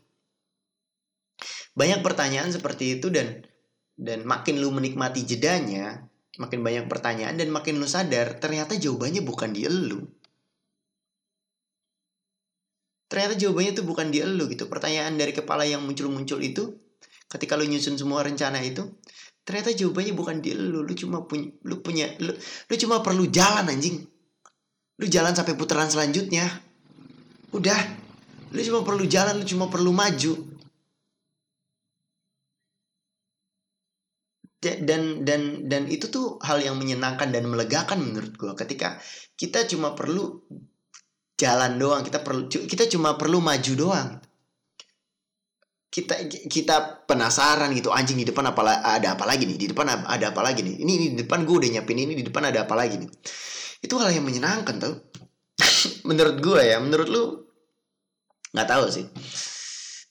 Banyak 1.72 2.04
pertanyaan 2.04 2.52
seperti 2.52 3.00
itu 3.00 3.08
dan 3.08 3.44
dan 3.96 4.24
makin 4.24 4.60
lu 4.60 4.72
menikmati 4.72 5.24
jedanya 5.28 6.00
makin 6.40 6.64
banyak 6.64 6.88
pertanyaan 6.88 7.36
dan 7.36 7.52
makin 7.52 7.76
lu 7.76 7.84
sadar 7.84 8.40
ternyata 8.40 8.72
jawabannya 8.80 9.20
bukan 9.20 9.52
di 9.52 9.68
elu 9.68 10.00
ternyata 13.12 13.36
jawabannya 13.36 13.76
tuh 13.76 13.84
bukan 13.84 14.08
di 14.08 14.24
elu 14.24 14.48
gitu. 14.48 14.72
Pertanyaan 14.72 15.20
dari 15.20 15.36
kepala 15.36 15.68
yang 15.68 15.84
muncul-muncul 15.84 16.40
itu 16.40 16.80
ketika 17.28 17.60
lu 17.60 17.68
nyusun 17.68 18.00
semua 18.00 18.24
rencana 18.24 18.56
itu 18.64 18.88
ternyata 19.44 19.76
jawabannya 19.76 20.16
bukan 20.16 20.40
di 20.40 20.56
elu. 20.56 20.80
Lu 20.80 20.94
cuma 20.96 21.28
punya 21.28 21.52
lu 21.60 21.84
punya 21.84 22.08
lu, 22.24 22.32
lu 22.32 22.74
cuma 22.80 23.04
perlu 23.04 23.28
jalan 23.28 23.68
anjing. 23.68 24.00
Lu 24.96 25.04
jalan 25.04 25.36
sampai 25.36 25.52
putaran 25.52 25.92
selanjutnya. 25.92 26.48
Udah. 27.52 28.00
Lu 28.56 28.60
cuma 28.64 28.80
perlu 28.80 29.04
jalan 29.04 29.36
lu 29.36 29.44
cuma 29.44 29.68
perlu 29.68 29.92
maju. 29.92 30.32
Dan 34.62 35.26
dan 35.26 35.68
dan 35.68 35.82
itu 35.90 36.08
tuh 36.08 36.40
hal 36.40 36.64
yang 36.64 36.80
menyenangkan 36.80 37.28
dan 37.28 37.44
melegakan 37.44 37.98
menurut 37.98 38.32
gue 38.38 38.52
ketika 38.56 38.96
kita 39.36 39.68
cuma 39.68 39.92
perlu 39.92 40.38
jalan 41.42 41.74
doang. 41.74 42.06
Kita 42.06 42.22
perlu 42.22 42.46
kita 42.46 42.86
cuma 42.86 43.18
perlu 43.18 43.42
maju 43.42 43.72
doang. 43.74 44.08
Kita 45.92 46.14
kita 46.48 47.04
penasaran 47.04 47.74
gitu 47.76 47.92
anjing 47.92 48.16
di 48.16 48.24
depan 48.24 48.48
apa 48.48 48.80
ada 48.80 49.18
apa 49.18 49.24
lagi 49.26 49.44
nih? 49.44 49.58
Di 49.58 49.66
depan 49.74 50.06
ada 50.06 50.26
apa 50.30 50.40
lagi 50.40 50.62
nih? 50.62 50.78
Ini, 50.78 50.92
ini 50.96 51.06
di 51.12 51.18
depan 51.26 51.42
gue 51.42 51.56
udah 51.58 51.68
nyiapin 51.74 51.98
ini 51.98 52.14
di 52.14 52.24
depan 52.24 52.48
ada 52.48 52.64
apa 52.64 52.74
lagi 52.78 52.96
nih? 53.02 53.10
Itu 53.82 53.98
hal 53.98 54.14
yang 54.14 54.24
menyenangkan 54.24 54.78
tau. 54.78 54.94
Menurut 56.08 56.38
gue 56.38 56.60
ya 56.62 56.78
menurut 56.78 57.08
lu 57.10 57.24
nggak 58.54 58.68
tahu 58.70 58.84
sih. 58.88 59.06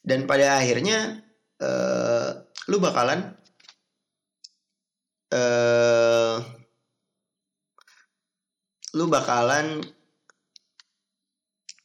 Dan 0.02 0.26
pada 0.26 0.58
akhirnya 0.60 1.22
uh, 1.62 2.30
lu 2.70 2.78
bakalan 2.82 3.38
uh, 5.34 6.36
lu 8.98 9.06
bakalan 9.08 9.80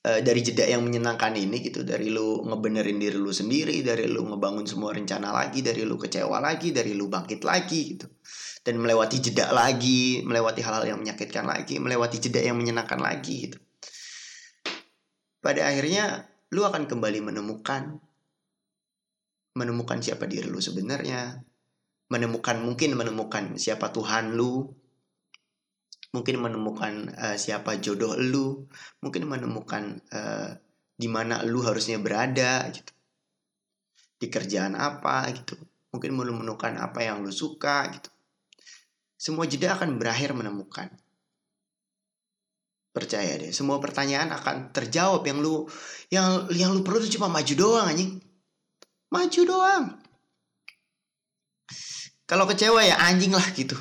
uh, 0.07 0.21
dari 0.23 0.41
jeda 0.47 0.63
yang 0.63 0.87
menyenangkan 0.87 1.35
ini 1.35 1.59
gitu. 1.59 1.83
Dari 1.83 2.07
lu 2.09 2.47
ngebenerin 2.47 3.03
diri 3.03 3.19
lu 3.19 3.35
sendiri 3.35 3.83
dari 3.83 4.07
lu 4.07 4.23
ngebangun 4.31 4.63
semua 4.63 4.95
rencana 4.95 5.35
lagi 5.35 5.67
dari 5.67 5.83
lu 5.83 5.99
kecewa 5.99 6.39
lagi 6.39 6.71
dari 6.71 6.95
lu 6.95 7.11
bangkit 7.11 7.43
lagi 7.43 7.81
gitu. 7.99 8.07
Dan 8.63 8.79
melewati 8.79 9.19
jeda 9.19 9.51
lagi 9.51 10.23
melewati 10.23 10.63
hal-hal 10.63 10.95
yang 10.95 10.99
menyakitkan 11.03 11.47
lagi 11.47 11.83
melewati 11.83 12.23
jeda 12.23 12.41
yang 12.43 12.55
menyenangkan 12.55 13.03
lagi 13.03 13.51
gitu. 13.51 13.59
Pada 15.43 15.67
akhirnya 15.67 16.27
lu 16.55 16.63
akan 16.63 16.87
kembali 16.87 17.21
menemukan 17.27 17.99
menemukan 19.57 19.99
siapa 20.05 20.29
diri 20.29 20.47
lu 20.47 20.61
sebenarnya 20.61 21.43
menemukan 22.13 22.63
mungkin 22.63 22.95
menemukan 22.95 23.59
siapa 23.59 23.91
Tuhan 23.91 24.39
lu 24.39 24.71
mungkin 26.15 26.39
menemukan 26.39 27.11
uh, 27.17 27.37
siapa 27.39 27.79
jodoh 27.83 28.15
lu. 28.19 28.67
Mungkin 29.03 29.27
menemukan 29.27 29.99
uh, 30.13 30.51
di 30.95 31.09
mana 31.11 31.43
lu 31.43 31.65
harusnya 31.65 31.99
berada 31.99 32.67
gitu. 32.71 32.93
Di 34.17 34.27
kerjaan 34.31 34.79
apa 34.79 35.27
gitu. 35.35 35.57
Mungkin 35.91 36.13
menemukan 36.13 36.77
apa 36.79 37.03
yang 37.03 37.25
lu 37.25 37.33
suka 37.33 37.91
gitu. 37.97 38.11
Semua 39.17 39.49
jeda 39.49 39.75
akan 39.75 39.97
berakhir 39.97 40.37
menemukan. 40.37 40.93
Percaya 42.93 43.37
deh 43.37 43.53
semua 43.53 43.77
pertanyaan 43.81 44.33
akan 44.33 44.73
terjawab. 44.73 45.25
Yang 45.25 45.39
lu 45.41 45.55
yang 46.13 46.49
yang 46.53 46.71
lu 46.73 46.81
perlu 46.85 47.05
cuma 47.09 47.29
maju 47.29 47.55
doang 47.57 47.87
anjing. 47.93 48.21
Maju 49.13 49.41
doang. 49.45 49.85
Kalau 52.27 52.43
kecewa 52.51 52.83
ya 52.83 52.99
anjing 53.07 53.31
lah 53.31 53.47
gitu 53.55 53.79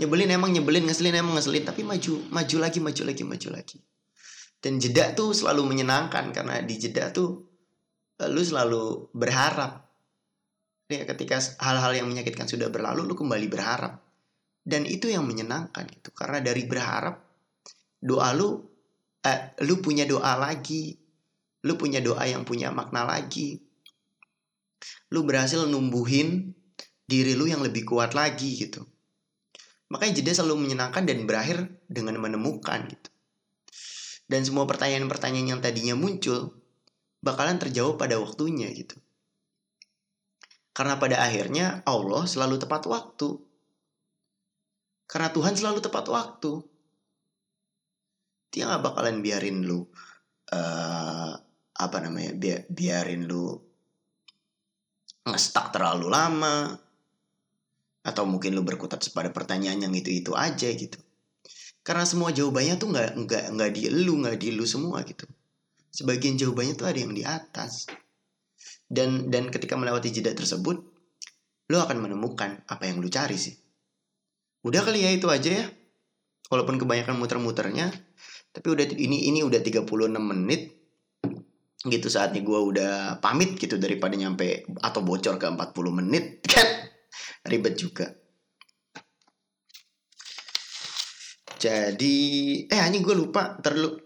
nyebelin 0.00 0.32
emang 0.32 0.50
nyebelin 0.56 0.88
ngeselin 0.88 1.20
emang 1.20 1.36
ngeselin. 1.36 1.68
Tapi 1.68 1.84
maju 1.84 2.12
maju 2.32 2.56
lagi 2.56 2.78
maju 2.80 3.02
lagi 3.04 3.22
maju 3.22 3.48
lagi. 3.52 3.78
Dan 4.60 4.80
jeda 4.80 5.12
tuh 5.12 5.36
selalu 5.36 5.68
menyenangkan 5.68 6.32
karena 6.32 6.64
di 6.64 6.74
jeda 6.80 7.12
tuh 7.12 7.44
eh, 8.16 8.28
lu 8.32 8.40
selalu 8.40 9.12
berharap. 9.12 9.84
Ya 10.90 11.06
ketika 11.06 11.38
hal-hal 11.62 12.02
yang 12.02 12.08
menyakitkan 12.08 12.48
sudah 12.48 12.72
berlalu 12.72 13.04
lu 13.04 13.14
kembali 13.14 13.46
berharap. 13.52 14.00
Dan 14.64 14.88
itu 14.88 15.12
yang 15.12 15.28
menyenangkan 15.28 15.84
gitu. 15.92 16.10
Karena 16.16 16.40
dari 16.40 16.64
berharap 16.64 17.20
doa 18.00 18.32
lu 18.32 18.64
eh, 19.20 19.52
lu 19.68 19.84
punya 19.84 20.08
doa 20.08 20.40
lagi. 20.40 20.96
Lu 21.68 21.76
punya 21.76 22.00
doa 22.00 22.24
yang 22.24 22.48
punya 22.48 22.72
makna 22.72 23.04
lagi. 23.04 23.60
Lu 25.12 25.28
berhasil 25.28 25.60
numbuhin 25.68 26.56
diri 27.04 27.36
lu 27.36 27.44
yang 27.44 27.60
lebih 27.60 27.84
kuat 27.84 28.16
lagi 28.16 28.56
gitu 28.56 28.80
Makanya 29.90 30.22
jeda 30.22 30.32
selalu 30.38 30.70
menyenangkan 30.70 31.02
dan 31.02 31.26
berakhir 31.26 31.66
dengan 31.90 32.14
menemukan 32.22 32.86
gitu. 32.86 33.10
Dan 34.30 34.46
semua 34.46 34.62
pertanyaan-pertanyaan 34.70 35.58
yang 35.58 35.60
tadinya 35.60 35.98
muncul 35.98 36.54
bakalan 37.18 37.58
terjawab 37.58 37.98
pada 37.98 38.16
waktunya 38.22 38.70
gitu. 38.70 38.94
Karena 40.70 40.96
pada 41.02 41.18
akhirnya 41.18 41.82
Allah 41.82 42.22
selalu 42.30 42.62
tepat 42.62 42.86
waktu. 42.86 43.42
Karena 45.10 45.34
Tuhan 45.34 45.58
selalu 45.58 45.82
tepat 45.82 46.06
waktu. 46.06 46.62
Dia 48.54 48.70
gak 48.70 48.82
bakalan 48.86 49.18
biarin 49.18 49.66
lu 49.66 49.82
uh, 50.54 51.32
apa 51.80 51.96
namanya 52.02 52.34
bi 52.34 52.50
biarin 52.66 53.26
lu 53.26 53.54
ngestak 55.26 55.70
terlalu 55.70 56.10
lama 56.10 56.74
atau 58.00 58.24
mungkin 58.24 58.56
lu 58.56 58.64
berkutat 58.64 59.04
pada 59.12 59.28
pertanyaan 59.28 59.84
yang 59.84 59.92
itu 59.92 60.08
itu 60.08 60.32
aja 60.32 60.68
gitu. 60.72 60.96
Karena 61.80 62.04
semua 62.04 62.32
jawabannya 62.32 62.76
tuh 62.76 62.88
nggak 62.92 63.10
nggak 63.24 63.44
nggak 63.56 63.70
di 63.72 63.82
lu 63.88 64.20
nggak 64.20 64.36
di 64.40 64.48
lu 64.52 64.64
semua 64.64 65.00
gitu. 65.04 65.24
Sebagian 65.90 66.36
jawabannya 66.36 66.74
tuh 66.76 66.86
ada 66.88 66.98
yang 67.00 67.12
di 67.12 67.24
atas. 67.24 67.88
Dan 68.90 69.32
dan 69.32 69.48
ketika 69.48 69.76
melewati 69.76 70.12
jeda 70.12 70.32
tersebut 70.32 70.76
lu 71.70 71.76
akan 71.78 72.02
menemukan 72.02 72.66
apa 72.66 72.88
yang 72.88 73.00
lu 73.00 73.08
cari 73.08 73.36
sih. 73.38 73.54
Udah 74.66 74.84
kali 74.84 75.04
ya 75.04 75.10
itu 75.12 75.28
aja 75.28 75.64
ya. 75.64 75.66
Walaupun 76.50 76.82
kebanyakan 76.82 77.16
muter-muternya 77.16 77.94
tapi 78.50 78.66
udah 78.66 78.82
ini 78.98 79.30
ini 79.30 79.40
udah 79.46 79.62
36 79.62 79.86
menit. 80.20 80.76
Gitu 81.80 82.12
saatnya 82.12 82.44
gue 82.44 82.60
udah 82.60 82.92
pamit 83.24 83.56
gitu 83.56 83.80
daripada 83.80 84.12
nyampe 84.12 84.68
atau 84.84 85.00
bocor 85.00 85.40
ke 85.40 85.46
40 85.48 85.98
menit. 86.04 86.24
Kan 86.52 86.89
ribet 87.46 87.74
juga. 87.76 88.06
Jadi 91.60 92.16
eh 92.64 92.80
anjing 92.80 93.04
gue 93.04 93.12
lupa 93.12 93.60
terlalu 93.60 94.00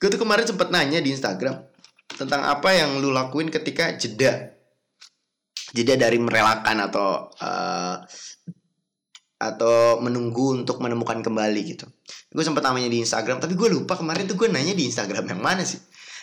gue 0.00 0.08
tuh 0.08 0.20
kemarin 0.20 0.48
sempet 0.48 0.72
nanya 0.72 1.04
di 1.04 1.12
Instagram 1.12 1.68
tentang 2.08 2.48
apa 2.48 2.72
yang 2.72 2.96
lu 2.98 3.12
lakuin 3.12 3.52
ketika 3.52 3.92
jeda. 3.96 4.56
Jeda 5.72 5.96
dari 5.96 6.20
merelakan 6.20 6.84
atau 6.84 7.28
uh, 7.28 7.96
atau 9.36 10.00
menunggu 10.00 10.64
untuk 10.64 10.80
menemukan 10.80 11.20
kembali 11.20 11.60
gitu. 11.76 11.86
Gue 12.32 12.44
sempet 12.44 12.64
namanya 12.64 12.88
di 12.88 13.04
Instagram 13.04 13.40
tapi 13.40 13.52
gue 13.52 13.68
lupa 13.68 14.00
kemarin 14.00 14.24
tuh 14.24 14.36
gue 14.40 14.48
nanya 14.48 14.72
di 14.72 14.88
Instagram 14.88 15.28
yang 15.28 15.40
mana 15.44 15.64
sih. 15.64 15.80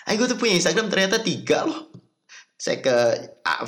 Ayo 0.10 0.26
gue 0.26 0.34
tuh 0.34 0.40
punya 0.42 0.58
Instagram 0.58 0.90
ternyata 0.90 1.22
tiga 1.22 1.70
loh 1.70 2.09
saya 2.60 2.84
ke 2.84 2.98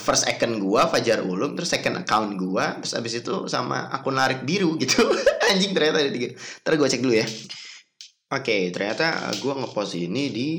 first 0.03 0.27
account 0.27 0.59
gua 0.59 0.83
Fajar 0.91 1.23
Ulum 1.23 1.55
terus 1.55 1.71
second 1.71 2.03
account 2.03 2.35
gua 2.35 2.75
terus 2.83 2.91
abis 2.91 3.23
itu 3.23 3.47
sama 3.47 3.87
akun 3.87 4.19
larik 4.19 4.43
biru 4.43 4.75
gitu. 4.83 5.07
Anjing 5.47 5.71
ternyata 5.71 6.03
ada 6.03 6.11
tiga. 6.11 6.35
Ntar 6.35 6.73
gua 6.75 6.91
cek 6.91 6.99
dulu 6.99 7.15
ya. 7.15 7.23
Oke 7.23 8.43
okay, 8.43 8.61
ternyata 8.75 9.31
gua 9.39 9.63
ngepost 9.63 9.95
ini 9.95 10.23
di 10.27 10.49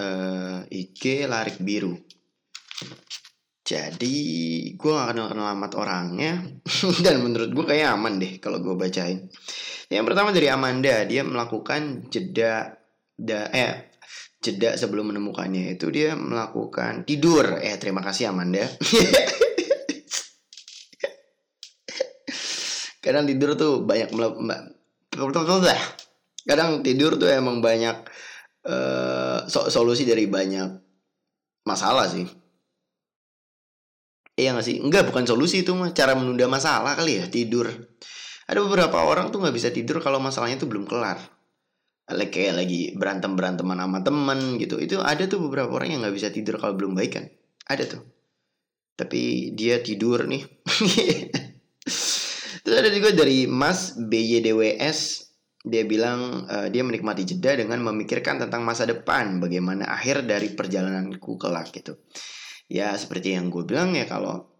uh, 0.00 0.64
eh, 0.64 0.80
IG 0.80 1.28
larik 1.28 1.60
biru. 1.60 1.92
Jadi 3.64 4.16
gua 4.80 5.04
gak 5.04 5.08
kenal 5.12 5.26
kenal 5.28 5.46
amat 5.52 5.72
orangnya 5.76 6.40
dan 7.04 7.20
menurut 7.20 7.52
gua 7.52 7.68
kayak 7.68 8.00
aman 8.00 8.16
deh 8.16 8.40
kalau 8.40 8.64
gua 8.64 8.80
bacain. 8.80 9.28
Yang 9.92 10.04
pertama 10.08 10.32
dari 10.32 10.48
Amanda 10.48 11.04
dia 11.04 11.20
melakukan 11.20 12.08
jeda 12.08 12.80
da, 13.12 13.52
eh 13.52 13.93
jeda 14.44 14.76
sebelum 14.76 15.08
menemukannya 15.08 15.72
itu 15.72 15.88
dia 15.88 16.12
melakukan 16.12 17.08
tidur. 17.08 17.56
Eh 17.64 17.80
terima 17.80 18.04
kasih 18.04 18.28
Amanda. 18.28 18.60
Kadang 23.04 23.24
tidur 23.24 23.56
tuh 23.56 23.80
banyak 23.88 24.12
Kadang 26.44 26.84
tidur 26.84 27.16
tuh 27.16 27.32
emang 27.32 27.64
banyak 27.64 28.04
uh, 28.68 29.48
solusi 29.48 30.04
dari 30.04 30.28
banyak 30.28 30.68
masalah 31.64 32.04
sih. 32.04 32.28
Iya 34.34 34.52
gak 34.58 34.66
sih? 34.66 34.82
Enggak, 34.82 35.08
bukan 35.08 35.24
solusi 35.24 35.62
itu 35.64 35.72
mah. 35.78 35.94
Cara 35.94 36.12
menunda 36.18 36.44
masalah 36.50 36.98
kali 36.98 37.22
ya, 37.22 37.30
tidur. 37.30 37.70
Ada 38.44 38.60
beberapa 38.60 38.98
orang 39.06 39.30
tuh 39.32 39.40
nggak 39.40 39.56
bisa 39.56 39.70
tidur 39.72 40.02
kalau 40.04 40.20
masalahnya 40.20 40.60
tuh 40.60 40.68
belum 40.68 40.84
kelar 40.84 41.16
kayak 42.08 42.54
lagi 42.60 42.92
berantem 42.92 43.32
beranteman 43.32 43.80
sama 43.80 43.98
temen 44.04 44.60
gitu. 44.60 44.76
Itu 44.76 45.00
ada 45.00 45.24
tuh 45.24 45.40
beberapa 45.40 45.72
orang 45.72 45.96
yang 45.96 46.00
nggak 46.04 46.16
bisa 46.16 46.28
tidur 46.28 46.60
kalau 46.60 46.76
belum 46.76 46.92
baik 46.92 47.12
kan? 47.16 47.24
Ada 47.64 47.96
tuh. 47.96 48.02
Tapi 48.94 49.52
dia 49.56 49.80
tidur 49.80 50.28
nih. 50.28 50.44
Terus 52.64 52.76
ada 52.80 52.90
juga 52.92 53.12
dari 53.12 53.44
Mas 53.44 53.96
BYDWS 53.96 55.24
dia 55.64 55.80
bilang 55.88 56.44
uh, 56.44 56.68
dia 56.68 56.84
menikmati 56.84 57.24
jeda 57.24 57.56
dengan 57.56 57.80
memikirkan 57.80 58.36
tentang 58.36 58.64
masa 58.64 58.84
depan. 58.84 59.40
Bagaimana 59.40 59.88
akhir 59.88 60.28
dari 60.28 60.52
perjalananku 60.52 61.40
kelak 61.40 61.72
gitu. 61.72 61.96
Ya 62.68 62.96
seperti 62.96 63.36
yang 63.36 63.52
gue 63.52 63.64
bilang 63.64 63.96
ya 63.96 64.08
kalau 64.08 64.53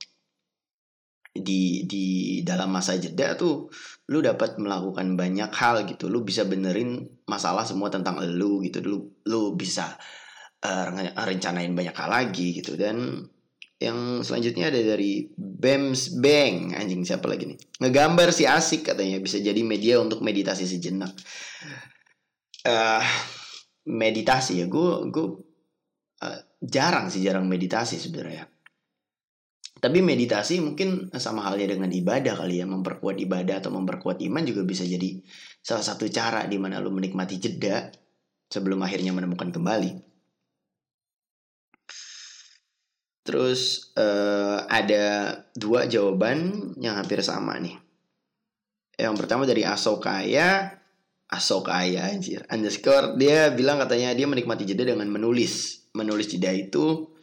di 1.35 1.83
di 1.91 2.07
dalam 2.47 2.71
masa 2.71 2.95
jeda 2.95 3.35
tuh 3.35 3.67
lu 4.07 4.23
dapat 4.23 4.55
melakukan 4.63 5.19
banyak 5.19 5.51
hal 5.51 5.83
gitu. 5.91 6.07
Lu 6.07 6.23
bisa 6.23 6.47
benerin 6.47 7.03
masalah 7.27 7.67
semua 7.67 7.91
tentang 7.91 8.23
lu 8.23 8.63
gitu. 8.63 8.79
Lu 8.79 9.19
lu 9.27 9.59
bisa 9.59 9.99
uh, 10.63 10.87
rencanain 11.19 11.75
banyak 11.75 11.97
hal 11.99 12.11
lagi 12.11 12.55
gitu. 12.63 12.79
Dan 12.79 13.27
yang 13.83 14.23
selanjutnya 14.23 14.71
ada 14.71 14.79
dari 14.79 15.27
Bems 15.35 16.15
Bang 16.23 16.79
anjing 16.79 17.03
siapa 17.03 17.27
lagi 17.27 17.51
nih? 17.51 17.59
Ngegambar 17.83 18.31
si 18.31 18.47
asik 18.47 18.95
katanya. 18.95 19.19
Bisa 19.19 19.43
jadi 19.43 19.59
media 19.67 19.99
untuk 19.99 20.23
meditasi 20.23 20.71
sejenak. 20.71 21.11
Uh, 22.63 23.03
meditasi 23.91 24.63
ya. 24.63 24.71
Gue 24.71 25.11
gue 25.11 25.27
uh, 26.23 26.41
jarang 26.63 27.11
sih 27.11 27.27
jarang 27.27 27.51
meditasi 27.51 27.99
sebenarnya 27.99 28.54
tapi 29.85 30.01
meditasi 30.01 30.65
mungkin 30.65 31.13
sama 31.21 31.45
halnya 31.45 31.77
dengan 31.77 31.93
ibadah 31.93 32.41
kali 32.41 32.57
ya, 32.57 32.65
memperkuat 32.65 33.21
ibadah 33.21 33.61
atau 33.61 33.69
memperkuat 33.69 34.17
iman 34.25 34.41
juga 34.49 34.65
bisa 34.65 34.81
jadi 34.81 35.21
salah 35.61 35.85
satu 35.85 36.09
cara 36.09 36.49
di 36.49 36.57
mana 36.57 36.81
lu 36.81 36.89
menikmati 36.89 37.37
jeda 37.37 37.93
sebelum 38.49 38.81
akhirnya 38.81 39.13
menemukan 39.13 39.53
kembali. 39.53 39.93
Terus 43.29 43.93
uh, 44.01 44.65
ada 44.65 45.37
dua 45.53 45.85
jawaban 45.85 46.73
yang 46.81 46.97
hampir 46.97 47.21
sama 47.21 47.61
nih. 47.61 47.77
Yang 48.97 49.15
pertama 49.21 49.45
dari 49.45 49.69
Asokaya, 49.69 50.81
Asokaya 51.29 52.09
anjir 52.09 52.41
underscore 52.49 53.21
dia 53.21 53.53
bilang 53.53 53.77
katanya 53.85 54.17
dia 54.17 54.25
menikmati 54.25 54.65
jeda 54.65 54.97
dengan 54.97 55.13
menulis 55.13 55.85
menulis 55.93 56.33
jeda 56.33 56.53
itu 56.57 57.14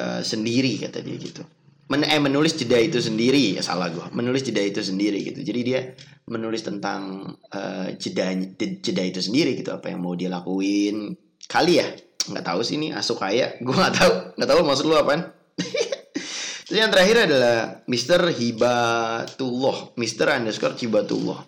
uh, 0.00 0.22
sendiri 0.22 0.80
kata 0.80 1.00
dia 1.00 1.16
gitu. 1.16 1.42
Men 1.86 2.02
eh 2.02 2.18
menulis 2.18 2.58
jeda 2.58 2.82
itu 2.82 2.98
sendiri 2.98 3.54
ya 3.58 3.62
salah 3.62 3.86
gua. 3.94 4.10
Menulis 4.10 4.42
jeda 4.42 4.58
itu 4.58 4.82
sendiri 4.82 5.22
gitu. 5.22 5.40
Jadi 5.46 5.60
dia 5.62 5.80
menulis 6.26 6.66
tentang 6.66 7.30
uh, 7.54 7.88
jeda 7.94 8.34
jeda 8.58 9.02
itu 9.06 9.22
sendiri 9.22 9.54
gitu. 9.54 9.70
Apa 9.70 9.94
yang 9.94 10.02
mau 10.02 10.18
dia 10.18 10.26
lakuin. 10.26 11.14
Kali 11.46 11.78
ya? 11.78 11.86
Nggak 12.26 12.42
tahu 12.42 12.60
sih 12.66 12.74
ini. 12.74 12.90
Asokaya 12.90 13.54
gua 13.64 13.86
nggak 13.86 13.94
tahu. 14.02 14.12
Nggak 14.34 14.48
tahu 14.50 14.60
maksud 14.66 14.84
lu 14.90 14.98
apaan. 14.98 15.30
Terus 16.66 16.78
yang 16.82 16.90
terakhir 16.90 17.30
adalah 17.30 17.86
Mr. 17.86 18.34
Hibatullah. 18.34 19.94
Mr. 19.94 20.26
underscore 20.42 20.74
Hibatullah. 20.74 21.46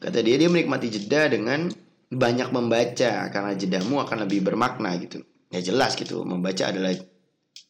Kata 0.00 0.24
dia 0.24 0.40
dia 0.40 0.48
menikmati 0.48 0.88
jeda 0.88 1.28
dengan 1.28 1.68
banyak 2.08 2.48
membaca. 2.48 3.28
Karena 3.28 3.52
jedamu 3.52 4.00
akan 4.00 4.24
lebih 4.24 4.40
bermakna 4.40 4.96
gitu. 4.96 5.20
Ya 5.52 5.60
jelas 5.60 5.96
gitu, 5.96 6.24
membaca 6.28 6.68
adalah 6.68 6.92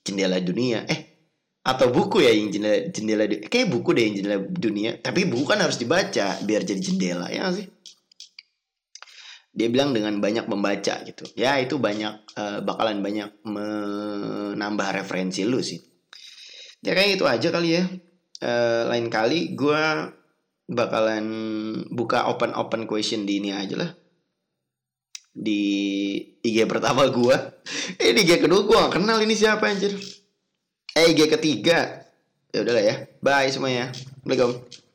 jendela 0.08 0.40
dunia. 0.40 0.88
Eh, 0.88 1.00
atau 1.68 1.92
buku 1.92 2.24
ya 2.24 2.32
yang 2.32 2.48
jendela 2.48 2.88
jendela 2.88 3.24
kayak 3.28 3.68
buku 3.68 3.92
deh 3.92 4.02
yang 4.08 4.14
jendela 4.16 4.38
dunia, 4.48 4.90
tapi 5.04 5.28
buku 5.28 5.44
kan 5.44 5.60
harus 5.60 5.76
dibaca 5.76 6.40
biar 6.40 6.64
jadi 6.64 6.80
jendela 6.80 7.28
ya 7.28 7.52
sih. 7.52 7.68
Dia 9.52 9.68
bilang 9.68 9.92
dengan 9.92 10.16
banyak 10.22 10.48
membaca 10.48 11.02
gitu. 11.04 11.24
Ya 11.34 11.58
itu 11.60 11.76
banyak 11.76 12.38
uh, 12.38 12.58
bakalan 12.62 13.04
banyak 13.04 13.42
menambah 13.44 14.88
referensi 14.96 15.44
lu 15.44 15.60
sih. 15.60 15.82
Ya 16.80 16.94
kayak 16.94 17.18
itu 17.20 17.24
aja 17.28 17.48
kali 17.52 17.76
ya. 17.76 17.84
Uh, 18.38 18.86
lain 18.86 19.10
kali 19.10 19.58
gue 19.58 19.82
bakalan 20.68 21.26
buka 21.90 22.30
open 22.30 22.54
open 22.54 22.86
question 22.86 23.26
di 23.26 23.42
ini 23.42 23.50
aja 23.50 23.74
lah 23.74 23.90
di 25.32 25.62
IG 26.42 26.64
pertama 26.64 27.06
gua. 27.08 27.36
Eh 28.00 28.12
di 28.16 28.24
IG 28.24 28.42
kedua 28.42 28.64
gua 28.64 28.76
gak 28.88 29.00
kenal 29.00 29.18
ini 29.22 29.34
siapa 29.36 29.68
anjir. 29.68 29.94
Eh 30.96 31.12
IG 31.12 31.28
ketiga. 31.28 32.04
Ya 32.52 32.64
udahlah 32.64 32.84
ya. 32.84 32.96
Bye 33.20 33.52
semuanya. 33.52 33.92
Assalamualaikum 33.94 34.87